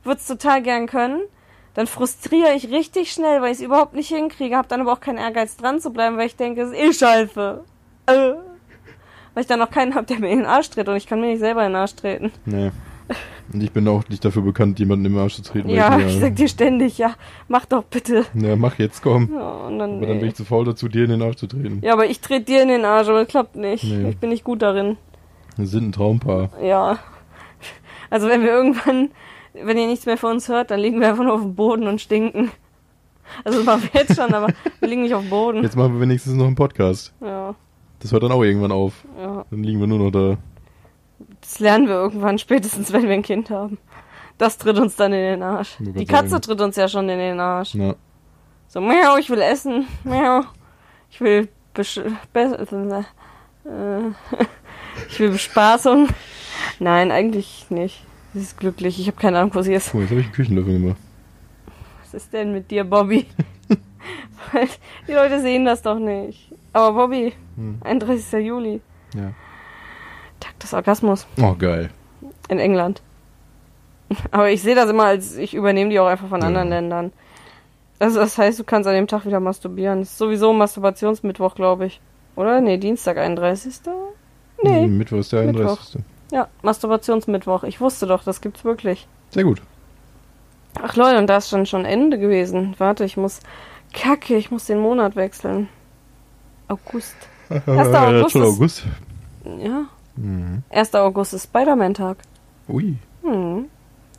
[0.02, 1.20] würde es total gern können.
[1.74, 5.00] Dann frustriere ich richtig schnell, weil ich es überhaupt nicht hinkriege, habe dann aber auch
[5.00, 7.64] keinen Ehrgeiz dran zu bleiben, weil ich denke, es ist eh scheiße.
[8.06, 8.12] Äh.
[8.12, 11.20] Weil ich dann noch keinen habe, der mir in den Arsch tritt und ich kann
[11.20, 12.32] mir nicht selber in den Arsch treten.
[12.46, 12.72] Nee.
[13.52, 15.70] Und ich bin auch nicht dafür bekannt, jemanden im Arsch zu treten.
[15.70, 17.14] Ja, mir- ich sag dir ständig, ja,
[17.48, 18.26] mach doch bitte.
[18.34, 19.30] Ja, mach jetzt, komm.
[19.34, 20.26] Ja, und dann, Aber dann bin nee.
[20.28, 21.80] ich zu faul dazu, dir in den Arsch zu treten.
[21.82, 23.84] ja, aber ich trete dir in den Arsch, aber das klappt nicht.
[23.84, 24.10] Nee.
[24.10, 24.96] Ich bin nicht gut darin.
[25.56, 26.50] Wir sind ein Traumpaar.
[26.62, 26.98] Ja.
[28.10, 29.10] Also wenn wir irgendwann,
[29.54, 31.86] wenn ihr nichts mehr von uns hört, dann liegen wir einfach nur auf dem Boden
[31.88, 32.50] und stinken.
[33.44, 34.48] Also das machen wir jetzt schon, aber
[34.80, 35.62] wir liegen nicht auf dem Boden.
[35.62, 37.12] Jetzt machen wir wenigstens noch einen Podcast.
[37.20, 37.54] Ja,
[38.00, 39.04] Das hört dann auch irgendwann auf.
[39.20, 39.44] ja.
[39.50, 40.36] Dann liegen wir nur noch da.
[41.48, 43.78] Das lernen wir irgendwann, spätestens wenn wir ein Kind haben.
[44.36, 45.76] Das tritt uns dann in den Arsch.
[45.78, 46.42] Die Katze sagen.
[46.42, 47.72] tritt uns ja schon in den Arsch.
[47.74, 47.94] Na,
[48.68, 49.86] So, miau, ich will essen.
[50.04, 50.42] Miau.
[51.10, 52.00] Ich will Besch
[52.34, 53.04] be
[53.64, 53.64] äh,
[55.08, 56.08] ich will Bespaßung.
[56.80, 58.04] Nein, eigentlich nicht.
[58.34, 59.00] Sie ist glücklich.
[59.00, 59.94] Ich habe keine Ahnung, wo sie ist.
[59.94, 60.98] mal, jetzt habe ich einen Küchenlöffel gemacht.
[62.02, 63.26] Was ist denn mit dir, Bobby?
[65.08, 66.52] Die Leute sehen das doch nicht.
[66.74, 67.78] Aber Bobby, Hm.
[67.82, 68.44] 31.
[68.46, 68.82] Juli,
[69.14, 69.32] Ja.
[70.40, 71.26] Tag des Orgasmus.
[71.40, 71.90] Oh, geil.
[72.48, 73.02] In England.
[74.30, 76.46] Aber ich sehe das immer als, ich übernehme die auch einfach von Ja.
[76.46, 77.12] anderen Ländern.
[77.98, 80.00] Also das heißt, du kannst an dem Tag wieder masturbieren.
[80.00, 82.00] Das ist sowieso Masturbationsmittwoch, glaube ich.
[82.36, 82.60] Oder?
[82.60, 83.74] Nee, Dienstag, 31.
[84.62, 84.86] Nee.
[84.86, 85.62] Mittwoch ist der Mittwoch.
[85.78, 86.02] 31.
[86.30, 87.64] Ja, Masturbationsmittwoch.
[87.64, 89.08] Ich wusste doch, das gibt's wirklich.
[89.30, 89.60] Sehr gut.
[90.80, 92.74] Ach Leute, und da ist dann schon Ende gewesen.
[92.78, 93.40] Warte, ich muss.
[93.92, 95.68] Kacke, ich muss den Monat wechseln.
[96.68, 97.16] August.
[97.50, 97.62] 1.
[97.66, 98.82] Ja, August schon ist- August.
[99.58, 99.84] Ja.
[100.22, 100.62] Mhm.
[100.70, 100.94] 1.
[100.94, 102.18] August ist Spider-Man-Tag.
[102.68, 102.96] Ui.
[103.22, 103.66] Hm.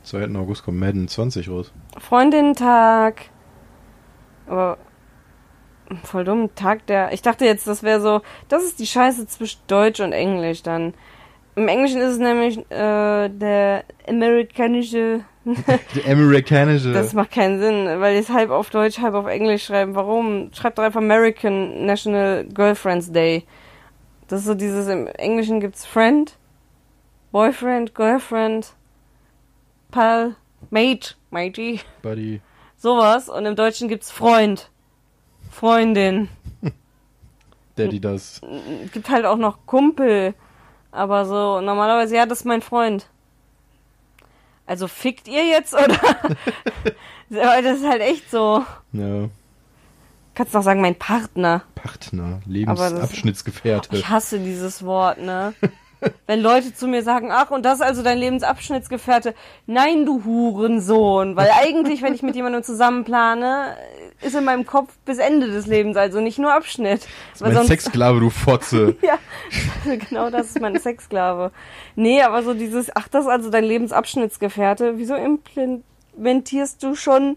[0.02, 0.34] 2.
[0.36, 1.72] August kommt Madden 20 raus.
[1.98, 3.26] Freundinnen-Tag.
[4.46, 4.78] Aber
[6.04, 7.12] voll dumm, Tag der.
[7.12, 8.22] Ich dachte jetzt, das wäre so.
[8.48, 10.94] Das ist die Scheiße zwischen Deutsch und Englisch dann.
[11.56, 15.24] Im Englischen ist es nämlich äh, der amerikanische.
[15.96, 16.92] Der amerikanische.
[16.92, 19.94] Das macht keinen Sinn, weil die es halb auf Deutsch, halb auf Englisch schreiben.
[19.94, 20.50] Warum?
[20.52, 23.44] Schreibt doch einfach American National Girlfriends Day.
[24.30, 26.32] Das ist so dieses, im Englischen gibt's Friend,
[27.32, 28.74] Boyfriend, Girlfriend,
[29.90, 30.36] Pal,
[30.70, 31.80] Mate, Matey.
[32.00, 32.40] Buddy.
[32.76, 33.28] Sowas.
[33.28, 34.70] Und im Deutschen gibt's Freund.
[35.50, 36.28] Freundin.
[37.74, 38.40] Daddy das.
[38.84, 40.34] Es gibt halt auch noch Kumpel.
[40.92, 43.08] Aber so, normalerweise, ja, das ist mein Freund.
[44.64, 45.98] Also fickt ihr jetzt, oder?
[47.30, 48.64] Das ist halt echt so.
[48.92, 49.28] Ja.
[50.40, 51.64] Kannst noch sagen, mein Partner.
[51.74, 52.40] Partner.
[52.46, 53.94] Lebensabschnittsgefährte.
[53.94, 55.52] Ich hasse dieses Wort, ne?
[56.26, 59.34] Wenn Leute zu mir sagen, ach, und das ist also dein Lebensabschnittsgefährte.
[59.66, 61.36] Nein, du Hurensohn.
[61.36, 63.76] Weil eigentlich, wenn ich mit jemandem zusammenplane,
[64.22, 67.06] ist in meinem Kopf bis Ende des Lebens, also nicht nur Abschnitt.
[67.32, 68.96] Das ist mein Sexsklave, du Fotze.
[69.02, 69.18] Ja,
[69.84, 71.52] genau das ist mein Sexsklave.
[71.96, 74.94] Nee, aber so dieses, ach, das ist also dein Lebensabschnittsgefährte.
[74.96, 77.36] Wieso implementierst du schon,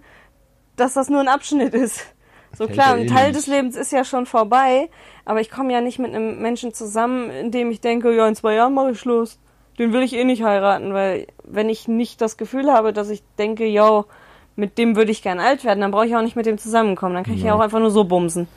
[0.77, 2.12] dass das nur ein Abschnitt ist?
[2.55, 4.89] So klar, ein eh Teil des Lebens ist ja schon vorbei,
[5.25, 8.35] aber ich komme ja nicht mit einem Menschen zusammen, in dem ich denke, ja, in
[8.35, 9.39] zwei Jahren mache ich Schluss.
[9.79, 13.23] Den will ich eh nicht heiraten, weil wenn ich nicht das Gefühl habe, dass ich
[13.39, 14.05] denke, ja,
[14.55, 17.15] mit dem würde ich gern alt werden, dann brauche ich auch nicht mit dem zusammenkommen.
[17.15, 17.53] Dann kann ich ja Ja.
[17.55, 18.47] auch einfach nur so bumsen.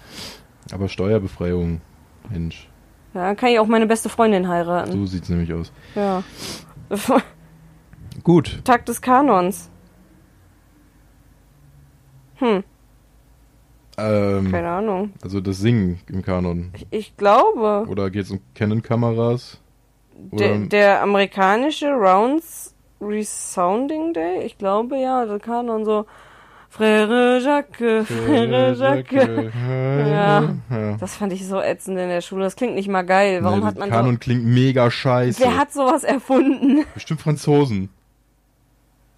[0.73, 1.81] Aber Steuerbefreiung.
[2.29, 2.69] Mensch.
[3.15, 4.93] Ja, dann kann ich auch meine beste Freundin heiraten.
[4.93, 5.73] So sieht's nämlich aus.
[5.95, 6.23] Ja.
[8.23, 8.61] Gut.
[8.65, 9.71] Tag des Kanons.
[12.37, 12.63] Hm,
[13.99, 15.13] Ähm, keine Ahnung.
[15.23, 16.71] also das Singen im Kanon.
[16.75, 19.61] Ich, ich glaube, Oder geht's um Canon-Kameras?
[20.33, 26.07] der, der amerikanische Rounds Resounding Day, ich glaube ja, der Kanon so
[26.75, 29.51] Frère Jacques, Frère Jacques.
[30.11, 30.55] Ja.
[30.71, 30.97] ja.
[30.99, 32.45] Das fand ich so ätzend in der Schule.
[32.45, 33.43] Das klingt nicht mal geil.
[33.43, 35.39] Warum Nee, hat man Kanon klingt mega scheiße.
[35.41, 35.45] so...
[35.49, 36.85] Wer hat sowas erfunden?
[36.95, 37.89] Bestimmt Franzosen.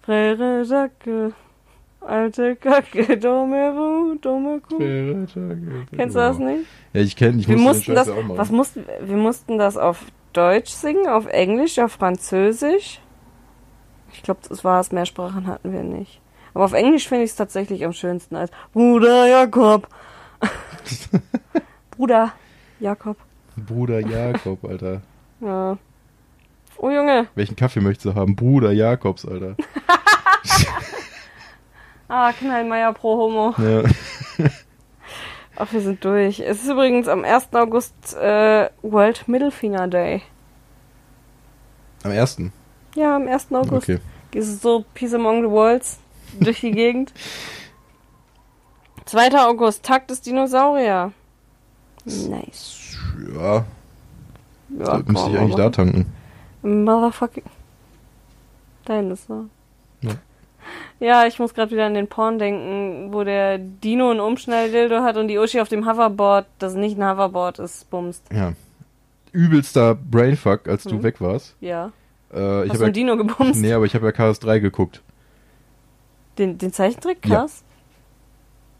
[0.05, 1.33] Frère Jacques,
[2.01, 4.77] alte Kacke, dumme Ru, dumme Kuh.
[4.77, 6.65] Kennst du das nicht?
[6.93, 8.37] Ja, ich kenne, ich Wir musste mussten das, auch machen.
[8.37, 13.01] was mussten, wir mussten das auf Deutsch singen, auf Englisch, auf Französisch.
[14.13, 16.21] Ich glaube, das war es, mehr Sprachen hatten wir nicht.
[16.53, 19.87] Aber auf Englisch finde ich es tatsächlich am schönsten als Bruder Jakob.
[21.91, 22.31] Bruder
[22.79, 23.17] Jakob.
[23.55, 25.01] Bruder Jakob, Alter.
[25.41, 25.77] Ja.
[26.77, 27.27] Oh Junge.
[27.35, 28.35] Welchen Kaffee möchtest du haben?
[28.35, 29.55] Bruder Jakobs, Alter.
[32.09, 33.53] Ah, Knallmeier pro Homo.
[33.57, 33.83] Ja.
[35.55, 36.39] Ach, wir sind durch.
[36.39, 37.49] Es ist übrigens am 1.
[37.53, 40.21] August äh, World Middlefinger Day.
[42.03, 42.51] Am ersten.
[42.95, 43.51] Ja, am 1.
[43.51, 43.73] August.
[43.89, 43.99] Okay.
[44.31, 45.99] Gehst du so Peace Among the Worlds
[46.39, 47.13] durch die Gegend.
[49.05, 49.31] 2.
[49.39, 51.11] August, Tag des Dinosaurier.
[52.05, 52.95] Nice.
[53.35, 53.65] Ja,
[54.69, 56.05] Ja, müsste ich eigentlich da tanken.
[56.61, 57.43] Motherfucking.
[58.85, 59.33] Dein ist so.
[59.33, 59.45] Ja.
[60.99, 65.17] Ja, ich muss gerade wieder an den Porn denken, wo der Dino ein Umschnelldildo hat
[65.17, 68.23] und die Uschi auf dem Hoverboard, das nicht ein Hoverboard ist, bumst.
[68.33, 68.53] Ja.
[69.31, 71.03] Übelster Brainfuck, als du Mhm.
[71.03, 71.55] weg warst.
[71.61, 71.91] Ja.
[72.33, 73.61] Äh, ich Hast du habe ein Dino gebumst?
[73.61, 75.01] Nee, aber ich habe ja KS3 geguckt.
[76.37, 77.35] Den, den Zeichentrick, Ja.
[77.41, 77.63] krass?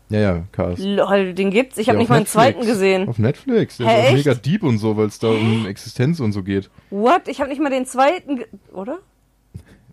[0.09, 0.79] Ja, ja, KS.
[0.79, 1.77] Lol, den gibt's.
[1.77, 3.07] Ich habe Ja, nicht mal einen zweiten gesehen.
[3.07, 3.77] Auf Netflix.
[3.77, 6.71] Der Hä, ist mega deep und so, weil es da um Existenz und so geht.
[6.89, 7.27] What?
[7.27, 8.97] Ich habe nicht mal den zweiten, oder?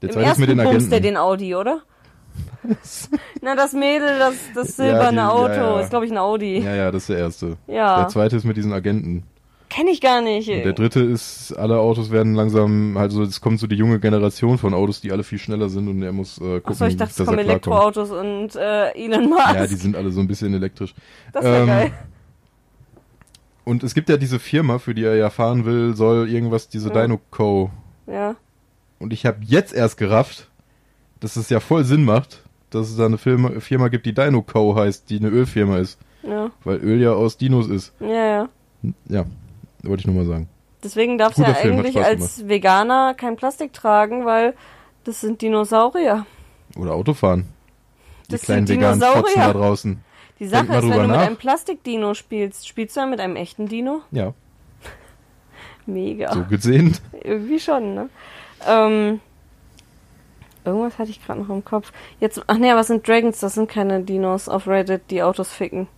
[0.03, 0.90] Der zweite ist mit den Agenten.
[0.90, 1.80] der den Audi, oder?
[3.40, 5.80] Na, das Mädel, das, das silberne die- ja, Auto, ja.
[5.80, 6.59] ist glaube ich ein Audi.
[6.59, 7.57] Ja, ja, das ist der erste.
[7.66, 7.99] Ja.
[7.99, 9.22] Der zweite ist mit diesen Agenten.
[9.68, 10.49] Kenn ich gar nicht.
[10.49, 13.99] Und der dritte ist, alle Autos werden langsam, halt so, es kommt so die junge
[13.99, 16.97] Generation von Autos, die alle viel schneller sind und er muss äh, gucken, Achso, ich
[16.97, 17.40] dachte, es kommen.
[17.40, 19.55] Elektroautos und äh, Elon Musk.
[19.55, 20.94] Ja, die sind alle so ein bisschen elektrisch.
[21.32, 21.92] das wäre ähm, geil.
[23.64, 26.90] Und es gibt ja diese Firma, für die er ja fahren will, soll irgendwas, diese
[26.92, 27.03] Ja.
[27.03, 27.70] Dino Co.
[28.07, 28.36] Ja.
[28.99, 30.49] Und ich habe jetzt erst gerafft,
[31.20, 34.42] dass es ja voll Sinn macht, dass es da eine Firma, Firma gibt, die Dino
[34.42, 34.76] Co.
[34.76, 35.99] heißt, die eine Ölfirma ist.
[36.22, 36.51] Ja.
[36.64, 37.92] Weil Öl ja aus Dinos ist.
[38.01, 38.49] Ja, ja.
[39.09, 39.24] Ja,
[39.82, 40.49] wollte ich nur mal sagen.
[40.82, 44.55] Deswegen darfst du ja Film, eigentlich als Veganer kein Plastik tragen, weil
[45.05, 46.26] das sind Dinosaurier.
[46.76, 47.47] Oder Autofahren.
[48.26, 49.22] Die Das kleinen sind veganen Dinosaurier.
[49.24, 50.01] Fotzen da draußen.
[50.38, 51.26] Die Sache ist, wenn du mit nach.
[51.26, 54.03] einem Plastikdino spielst, spielst du dann mit einem echten Dino?
[54.11, 54.34] Ja,
[55.86, 56.32] Mega.
[56.32, 56.97] so gesehen.
[57.22, 58.09] Irgendwie schon, ne?
[58.66, 59.20] Ähm,
[60.64, 61.92] irgendwas hatte ich gerade noch im Kopf.
[62.20, 65.52] Jetzt, ach nee, aber es sind Dragons, das sind keine Dinos auf Reddit, die Autos
[65.52, 65.88] ficken.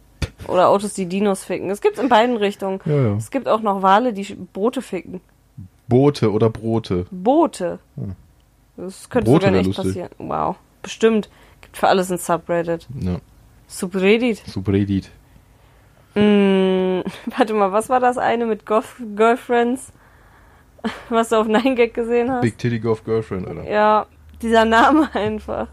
[0.47, 1.71] Oder Autos, die Dinos ficken.
[1.71, 2.81] Es gibt in beiden Richtungen.
[2.85, 3.17] Ja, ja.
[3.17, 5.21] Es gibt auch noch Wale, die Boote ficken.
[5.89, 7.07] Boote oder Brote.
[7.11, 7.79] Boote.
[7.97, 8.15] Hm.
[8.77, 10.11] Das könnte Brote sogar nicht passieren.
[10.19, 10.57] Wow.
[10.83, 11.29] Bestimmt.
[11.61, 12.87] Gibt für alles ein Subreddit.
[13.01, 13.19] Ja,
[13.67, 14.43] Subreddit.
[14.47, 15.11] Subreddit.
[16.15, 17.01] Mm,
[17.37, 19.93] warte mal, was war das eine mit Golf Girlfriends?
[21.09, 22.43] Was du auf 9gag gesehen hast?
[22.43, 23.65] Big Titty Golf Girlfriend, Alter.
[23.69, 24.07] Ja,
[24.43, 25.69] dieser Name einfach.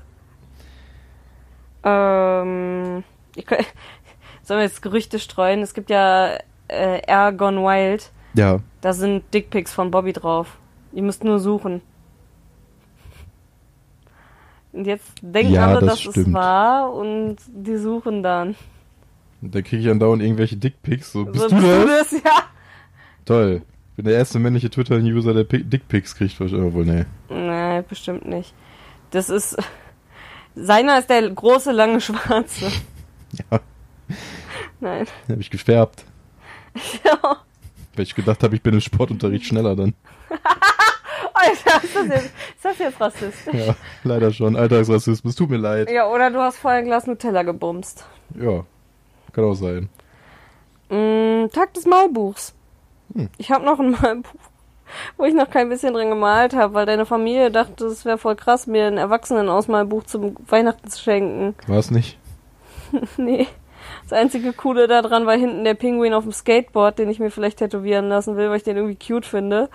[1.84, 3.04] Ähm,
[3.36, 3.60] ich, kann-
[4.44, 5.62] sollen wir jetzt Gerüchte streuen?
[5.62, 6.38] Es gibt ja
[6.68, 8.12] äh, Air Gone Wild.
[8.34, 10.58] Ja, Da sind Dickpics von Bobby drauf.
[10.92, 11.82] Ihr müsst nur suchen.
[14.74, 18.56] Und jetzt denken Ja, alle, das dass es wahr und die suchen dann.
[19.42, 21.14] da kriege ich andauernd irgendwelche Dickpics.
[21.14, 22.10] So, bist so, du das?
[22.10, 22.22] das?
[22.24, 22.44] Ja.
[23.24, 23.62] Toll.
[23.96, 26.38] Ich bin der erste männliche Twitter-User, der Pi- Dickpics kriegt.
[26.40, 26.68] Wahrscheinlich.
[26.68, 27.06] Obwohl, nee.
[27.30, 28.54] Nee, bestimmt nicht.
[29.12, 29.56] Das ist.
[30.54, 32.72] Seiner ist der große, lange Schwarze.
[33.52, 33.60] Ja,
[34.80, 35.06] Nein.
[35.30, 36.06] habe ich gefärbt.
[37.04, 37.18] Ja.
[37.96, 39.94] Weil ich gedacht habe, ich bin im Sportunterricht schneller dann.
[41.34, 43.54] Alter, ist das jetzt, ist das jetzt rassistisch?
[43.68, 44.56] Ja, leider schon.
[44.58, 45.90] Alltagsrassismus, tut mir leid.
[45.90, 48.06] Ja, oder du hast vorher ein Glas Nutella gebumst.
[48.40, 48.66] Ja,
[49.34, 49.90] kann auch sein.
[50.90, 52.54] Mm, Tag des Malbuchs.
[53.14, 53.30] Hm.
[53.38, 54.30] Ich habe noch ein Malbuch,
[55.18, 58.36] wo ich noch kein bisschen drin gemalt habe, weil deine Familie dachte, es wäre voll
[58.36, 61.56] krass, mir ein Erwachsenenausmalbuch zum Weihnachten zu schenken.
[61.68, 62.18] War es nicht?
[63.18, 63.48] Nee.
[64.04, 67.58] Das einzige Coole daran war hinten der Pinguin auf dem Skateboard, den ich mir vielleicht
[67.60, 69.70] tätowieren lassen will, weil ich den irgendwie cute finde.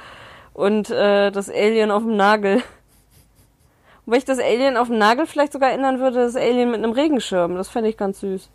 [0.53, 2.57] Und äh, das Alien auf dem Nagel.
[2.57, 6.79] Und wenn ich das Alien auf dem Nagel vielleicht sogar ändern würde, das Alien mit
[6.79, 7.57] einem Regenschirm.
[7.57, 8.49] Das fände ich ganz süß.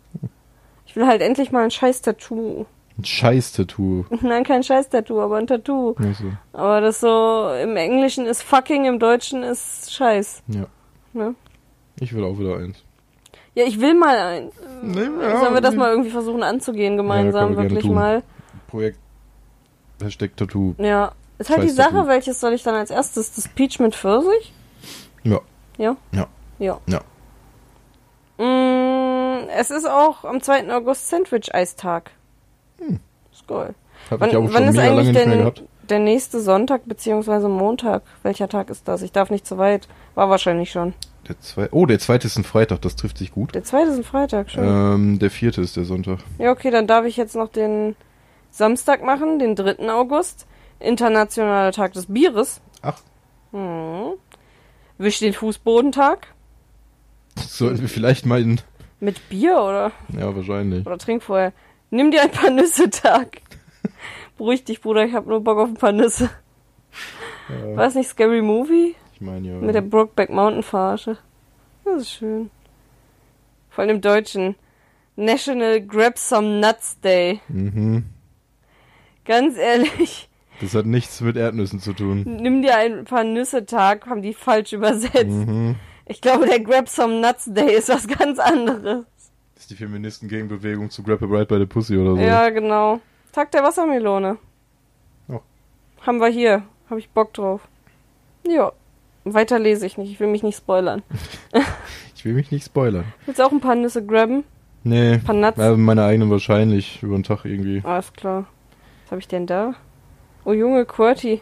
[0.86, 2.66] Ich will halt endlich mal ein scheiß Tattoo.
[2.98, 4.06] Ein Scheiß-Tattoo.
[4.22, 5.94] Nein, kein scheiß Tattoo, aber ein Tattoo.
[5.98, 10.42] Also, Aber das so im Englischen ist fucking, im Deutschen ist scheiß.
[10.48, 10.66] ja.
[11.12, 11.34] Ne?
[12.00, 12.82] Ich will auch wieder eins.
[13.54, 14.50] Ja, ich will mal ein.
[14.82, 18.22] Nee, Sollen wir das mal irgendwie versuchen anzugehen gemeinsam, können wir wirklich mal?
[18.68, 18.98] Projekt
[20.02, 20.74] Hashtag Tattoo.
[20.78, 21.12] Ja.
[21.38, 23.34] Ist halt die Sache, welches soll ich dann als erstes?
[23.34, 24.52] Das Peach mit Pfirsich?
[25.22, 25.40] Ja.
[25.78, 25.96] Ja?
[26.12, 26.26] Ja.
[26.58, 26.80] Ja.
[26.86, 27.00] Ja.
[28.44, 30.70] Mm, es ist auch am 2.
[30.74, 32.10] August Sandwich-Eistag.
[32.78, 33.00] Hm.
[33.32, 33.74] Ist geil.
[34.10, 35.52] Habe ich auch wann schon ist eigentlich der,
[35.88, 38.02] der nächste Sonntag beziehungsweise Montag?
[38.22, 39.02] Welcher Tag ist das?
[39.02, 39.88] Ich darf nicht zu weit.
[40.14, 40.94] War wahrscheinlich schon.
[41.28, 43.54] Der zwei, oh, der zweite ist ein Freitag, das trifft sich gut.
[43.54, 44.64] Der zweite ist ein Freitag schon.
[44.64, 46.18] Ähm, der vierte ist der Sonntag.
[46.38, 47.96] Ja, okay, dann darf ich jetzt noch den
[48.50, 49.90] Samstag machen, den 3.
[49.90, 50.46] August.
[50.78, 52.60] Internationaler Tag des Bieres.
[52.82, 53.00] Ach.
[53.52, 54.12] Hm.
[54.98, 56.28] Wisch den Fußbodentag.
[57.38, 58.60] Sollten wir vielleicht mal in.
[59.00, 60.86] Mit Bier oder, Ja, wahrscheinlich.
[60.86, 61.52] oder trink vorher.
[61.90, 63.40] Nimm dir ein paar Nüsse Tag.
[64.36, 66.30] Beruhig dich, Bruder, ich hab nur Bock auf ein paar Nüsse.
[67.48, 68.94] Ja, War es nicht Scary Movie?
[69.14, 69.54] ich meine ja.
[69.54, 71.16] Mit der Brokeback Mountain Verarsche.
[71.84, 72.50] Das ist schön.
[73.70, 74.56] Vor allem im Deutschen.
[75.14, 77.40] National Grab Some Nuts Day.
[77.48, 78.04] mhm.
[79.24, 80.28] Ganz ehrlich.
[80.60, 82.22] Das hat nichts mit Erdnüssen zu tun.
[82.40, 85.26] Nimm dir ein paar Nüsse Tag, haben die falsch übersetzt.
[85.26, 85.76] Mhm.
[86.06, 89.04] Ich glaube, der Grab Some Nuts Day ist was ganz anderes.
[89.56, 92.20] Das ist die Feministen-Gegenbewegung zu Grab a Bride by the Pussy oder so.
[92.20, 93.00] Ja, genau.
[93.32, 94.36] Tag der Wassermelone.
[95.28, 95.40] Ja.
[96.02, 96.62] Haben wir hier.
[96.90, 97.62] Habe ich Bock drauf.
[98.46, 98.72] Ja.
[99.24, 100.12] Weiter lese ich nicht.
[100.12, 101.02] Ich will mich nicht spoilern.
[102.14, 103.04] Ich will mich nicht spoilern.
[103.26, 104.42] Willst du auch ein paar Nüsse grabben?
[104.82, 105.12] Nee.
[105.12, 105.58] Ein paar Nuts?
[105.58, 107.82] Ja, meine eigenen wahrscheinlich über den Tag irgendwie.
[107.84, 108.46] Alles klar.
[109.04, 109.74] Was habe ich denn da?
[110.44, 111.40] Oh Junge, QWERTY.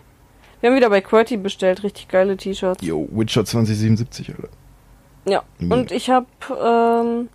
[0.60, 1.84] Wir haben wieder bei QWERTY bestellt.
[1.84, 2.84] Richtig geile T-Shirts.
[2.84, 4.48] Yo, Witcher 2077, Alter.
[5.26, 5.42] Ja.
[5.58, 5.74] Mega.
[5.74, 7.28] Und ich habe ähm,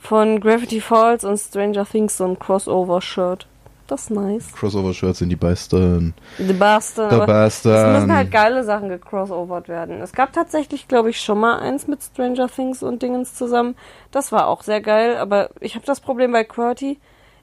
[0.00, 3.46] von Gravity Falls und Stranger Things so ein Crossover-Shirt.
[3.86, 4.52] Das ist nice.
[4.54, 6.14] Crossover-Shirts sind die besten.
[6.38, 7.10] The Bastard.
[7.10, 7.92] Der aber Es besten.
[7.92, 10.00] müssen halt geile Sachen gecrossovert werden.
[10.00, 13.74] Es gab tatsächlich, glaube ich, schon mal eins mit Stranger Things und Dingens zusammen.
[14.12, 16.98] Das war auch sehr geil, aber ich habe das Problem bei QWERTY.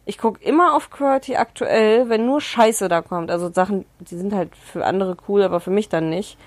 [0.06, 3.30] Ich guck immer auf QWERTY aktuell, wenn nur Scheiße da kommt.
[3.30, 6.38] Also Sachen, die sind halt für andere cool, aber für mich dann nicht.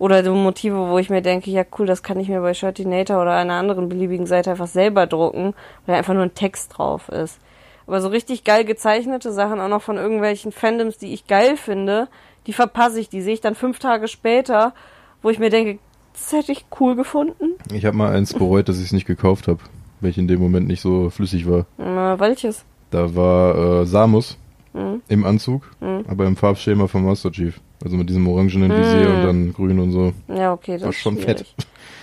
[0.00, 3.20] Oder so Motive, wo ich mir denke, ja cool, das kann ich mir bei Shirtinator
[3.20, 5.52] oder einer anderen beliebigen Seite einfach selber drucken,
[5.84, 7.38] weil einfach nur ein Text drauf ist.
[7.86, 12.08] Aber so richtig geil gezeichnete Sachen, auch noch von irgendwelchen Fandoms, die ich geil finde,
[12.46, 13.10] die verpasse ich.
[13.10, 14.72] Die sehe ich dann fünf Tage später,
[15.20, 15.78] wo ich mir denke,
[16.14, 17.50] das hätte ich cool gefunden.
[17.70, 19.58] Ich habe mal eins bereut, dass ich es nicht gekauft habe,
[20.00, 21.66] weil ich in dem Moment nicht so flüssig war.
[21.76, 22.64] Na, welches?
[22.90, 24.38] Da war äh, Samus
[24.72, 25.02] Mhm.
[25.08, 26.04] im Anzug, Mhm.
[26.08, 27.60] aber im Farbschema von Master Chief.
[27.82, 29.14] Also mit diesem orangenen Visier Mhm.
[29.14, 30.12] und dann grün und so.
[30.28, 31.54] Ja, okay, das War ist schon schwierig.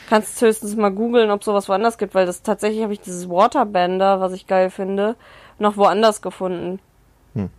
[0.10, 4.20] Kannst höchstens mal googeln, ob sowas woanders gibt, weil das tatsächlich habe ich dieses Waterbender,
[4.22, 5.16] was ich geil finde,
[5.60, 6.80] noch woanders gefunden.
[7.36, 7.50] Hm.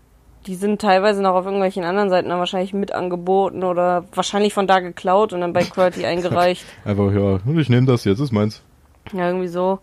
[0.46, 4.66] Die sind teilweise noch auf irgendwelchen anderen Seiten dann wahrscheinlich mit angeboten oder wahrscheinlich von
[4.66, 6.64] da geklaut und dann bei QWERTY eingereicht.
[6.84, 8.62] Einfach, ja, ich nehme das jetzt, ist meins.
[9.12, 9.78] Ja, irgendwie so.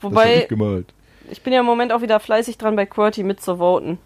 [0.00, 0.92] Das Wobei, ich gemalt.
[1.30, 3.98] ich bin ja im Moment auch wieder fleißig dran, bei QWERTY mitzuvoten.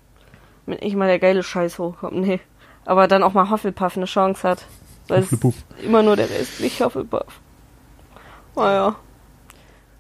[0.67, 2.41] Wenn ich mal der geile Scheiß hochkommt, nee.
[2.85, 4.65] Aber dann auch mal Hufflepuff eine Chance hat.
[5.09, 5.55] Weil es Hufflepuff.
[5.85, 7.41] immer nur der Rest, nicht Hufflepuff.
[8.57, 8.97] Naja.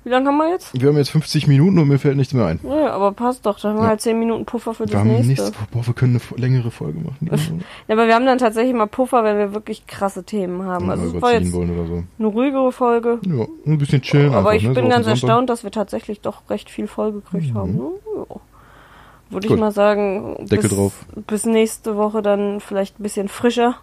[0.05, 0.78] Wie lange haben wir jetzt?
[0.78, 2.61] Wir haben jetzt 50 Minuten und mir fällt nichts mehr ein.
[2.62, 3.59] Naja, aber passt doch.
[3.59, 3.89] Dann haben wir Ja.
[3.89, 5.28] halt 10 Minuten Puffer für Wir das haben nächste.
[5.45, 5.53] nichts.
[5.70, 7.16] Boah, wir können eine längere Folge machen.
[7.89, 10.91] Ja, aber wir haben dann tatsächlich mal Puffer, wenn wir wirklich krasse Themen haben.
[10.91, 11.62] Also es war jetzt so.
[11.62, 13.18] eine ruhigere Folge.
[13.24, 14.74] Ja, ein bisschen chillen aber einfach, ich ne?
[14.74, 17.78] bin so ganz erstaunt, dass wir tatsächlich doch recht viel vollgekriegt haben.
[17.78, 18.37] Ja.
[19.35, 21.07] Würde ich mal sagen, Deckel bis, drauf.
[21.26, 23.76] bis nächste Woche dann vielleicht ein bisschen frischer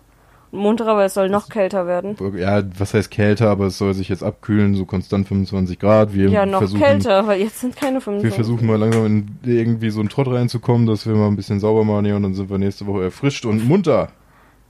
[0.51, 2.15] und munterer, weil es soll noch kälter werden.
[2.35, 6.13] Ja, was heißt kälter, aber es soll sich jetzt abkühlen, so konstant 25 Grad.
[6.13, 8.23] Wir Ja, noch kälter, weil jetzt sind keine 25.
[8.23, 11.59] Wir versuchen mal langsam in irgendwie so einen Trott reinzukommen, dass wir mal ein bisschen
[11.59, 14.09] sauber machen hier und dann sind wir nächste Woche erfrischt und munter.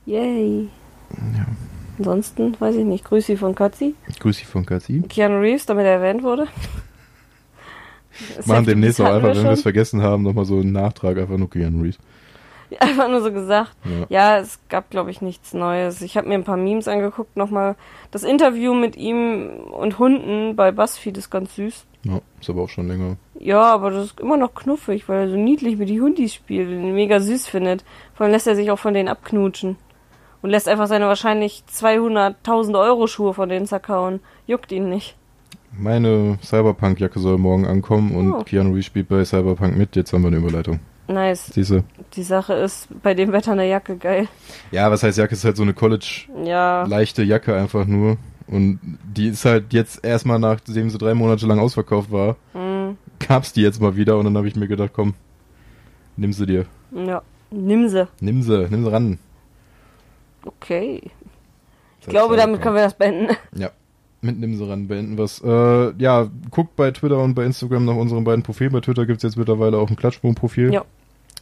[0.06, 0.68] Yay.
[1.98, 3.96] Ansonsten, weiß ich nicht, Grüßi von Katzi.
[4.20, 5.04] Grüß dich von Katzi.
[5.08, 6.48] Keanu Reeves, damit er erwähnt wurde.
[8.45, 11.49] Machen demnächst auch einfach, wenn wir es vergessen haben, nochmal so einen Nachtrag, einfach nur
[11.49, 11.97] Keanu Reeves.
[12.80, 13.76] Einfach nur so gesagt.
[13.84, 14.05] Ja.
[14.07, 16.01] Ja, es gab, glaube ich, nichts Neues.
[16.01, 17.76] Ich habe mir ein paar Memes angeguckt, nochmal.
[18.11, 21.86] Das Interview mit ihm und Hunden bei BuzzFeed ist ganz süß.
[22.03, 23.17] ja, ist aber auch schon länger.
[23.38, 26.69] Ja, aber das ist immer noch knuffig, weil er so niedlich mit die Hundis spielt
[26.69, 27.84] und ihn mega süß findet.
[28.13, 29.76] Vor allem lässt er sich auch von denen abknutschen.
[30.41, 34.22] Und lässt einfach seine wahrscheinlich 200.000 Euro Schuhe von denen zerkauen.
[34.47, 35.17] Juckt ihn nicht.
[35.74, 38.43] Meine Cyberpunk-Jacke soll morgen ankommen und Oh.
[38.43, 39.95] Keanu Reeves spielt bei Cyberpunk mit.
[39.95, 40.80] Jetzt haben wir eine Überleitung.
[41.07, 41.47] Nice.
[41.47, 41.84] Siehste?
[42.13, 44.28] Die Sache ist, bei dem Wetter eine Jacke geil.
[44.72, 45.34] Ja, was heißt Jacke?
[45.34, 48.17] Ist halt so eine College-leichte Ja, Jacke einfach nur.
[48.47, 53.53] Und die ist halt jetzt erstmal, nachdem sie drei Monate lang ausverkauft war, mm, gab's
[53.53, 55.13] die jetzt mal wieder und dann habe ich mir gedacht, komm,
[56.17, 56.65] nimm sie dir.
[56.91, 57.22] ja.
[57.53, 58.07] Nimm sie.
[58.22, 59.19] Nimm sie, nimm sie ran.
[60.45, 61.01] Okay.
[61.99, 63.36] Ich glaube, damit können wir das beenden.
[63.53, 63.72] Ja,
[64.22, 65.41] mit nimm sie ran beenden was.
[65.43, 68.72] Äh, ja, guckt bei Twitter und bei Instagram nach unseren beiden Profilen.
[68.72, 70.74] Bei Twitter gibt's jetzt mittlerweile auch ein Klatschboom-Profil.
[70.74, 70.86] Ja.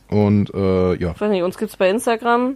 [0.10, 2.56] Und äh, ja, Ich weiß nicht, uns gibt's bei Instagram.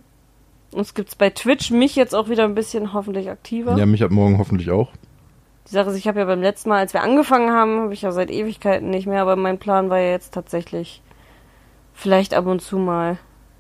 [0.72, 1.72] Uns gibt's bei Twitch.
[1.72, 3.78] Mich jetzt auch wieder ein bisschen hoffentlich aktiver.
[3.78, 4.92] ja, mich ab morgen hoffentlich auch.
[5.68, 8.02] Die Sache ist, ich habe ja beim letzten Mal, als wir angefangen haben, habe ich
[8.02, 11.02] ja seit Ewigkeiten nicht mehr, aber mein Plan war ja jetzt tatsächlich
[11.94, 13.18] vielleicht ab und zu mal.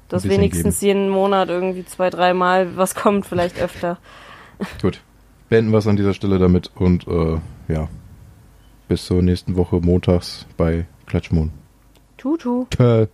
[0.09, 3.97] Dass wenigstens jeden Monat irgendwie zwei, dreimal was kommt, vielleicht öfter.
[4.82, 5.01] Gut.
[5.50, 7.38] Beenden wir es an dieser Stelle damit und äh,
[7.68, 7.89] ja,
[8.88, 11.52] bis zur nächsten Woche montags bei Klatschmond.
[12.18, 12.66] Tutu.
[12.70, 13.08] Tschö.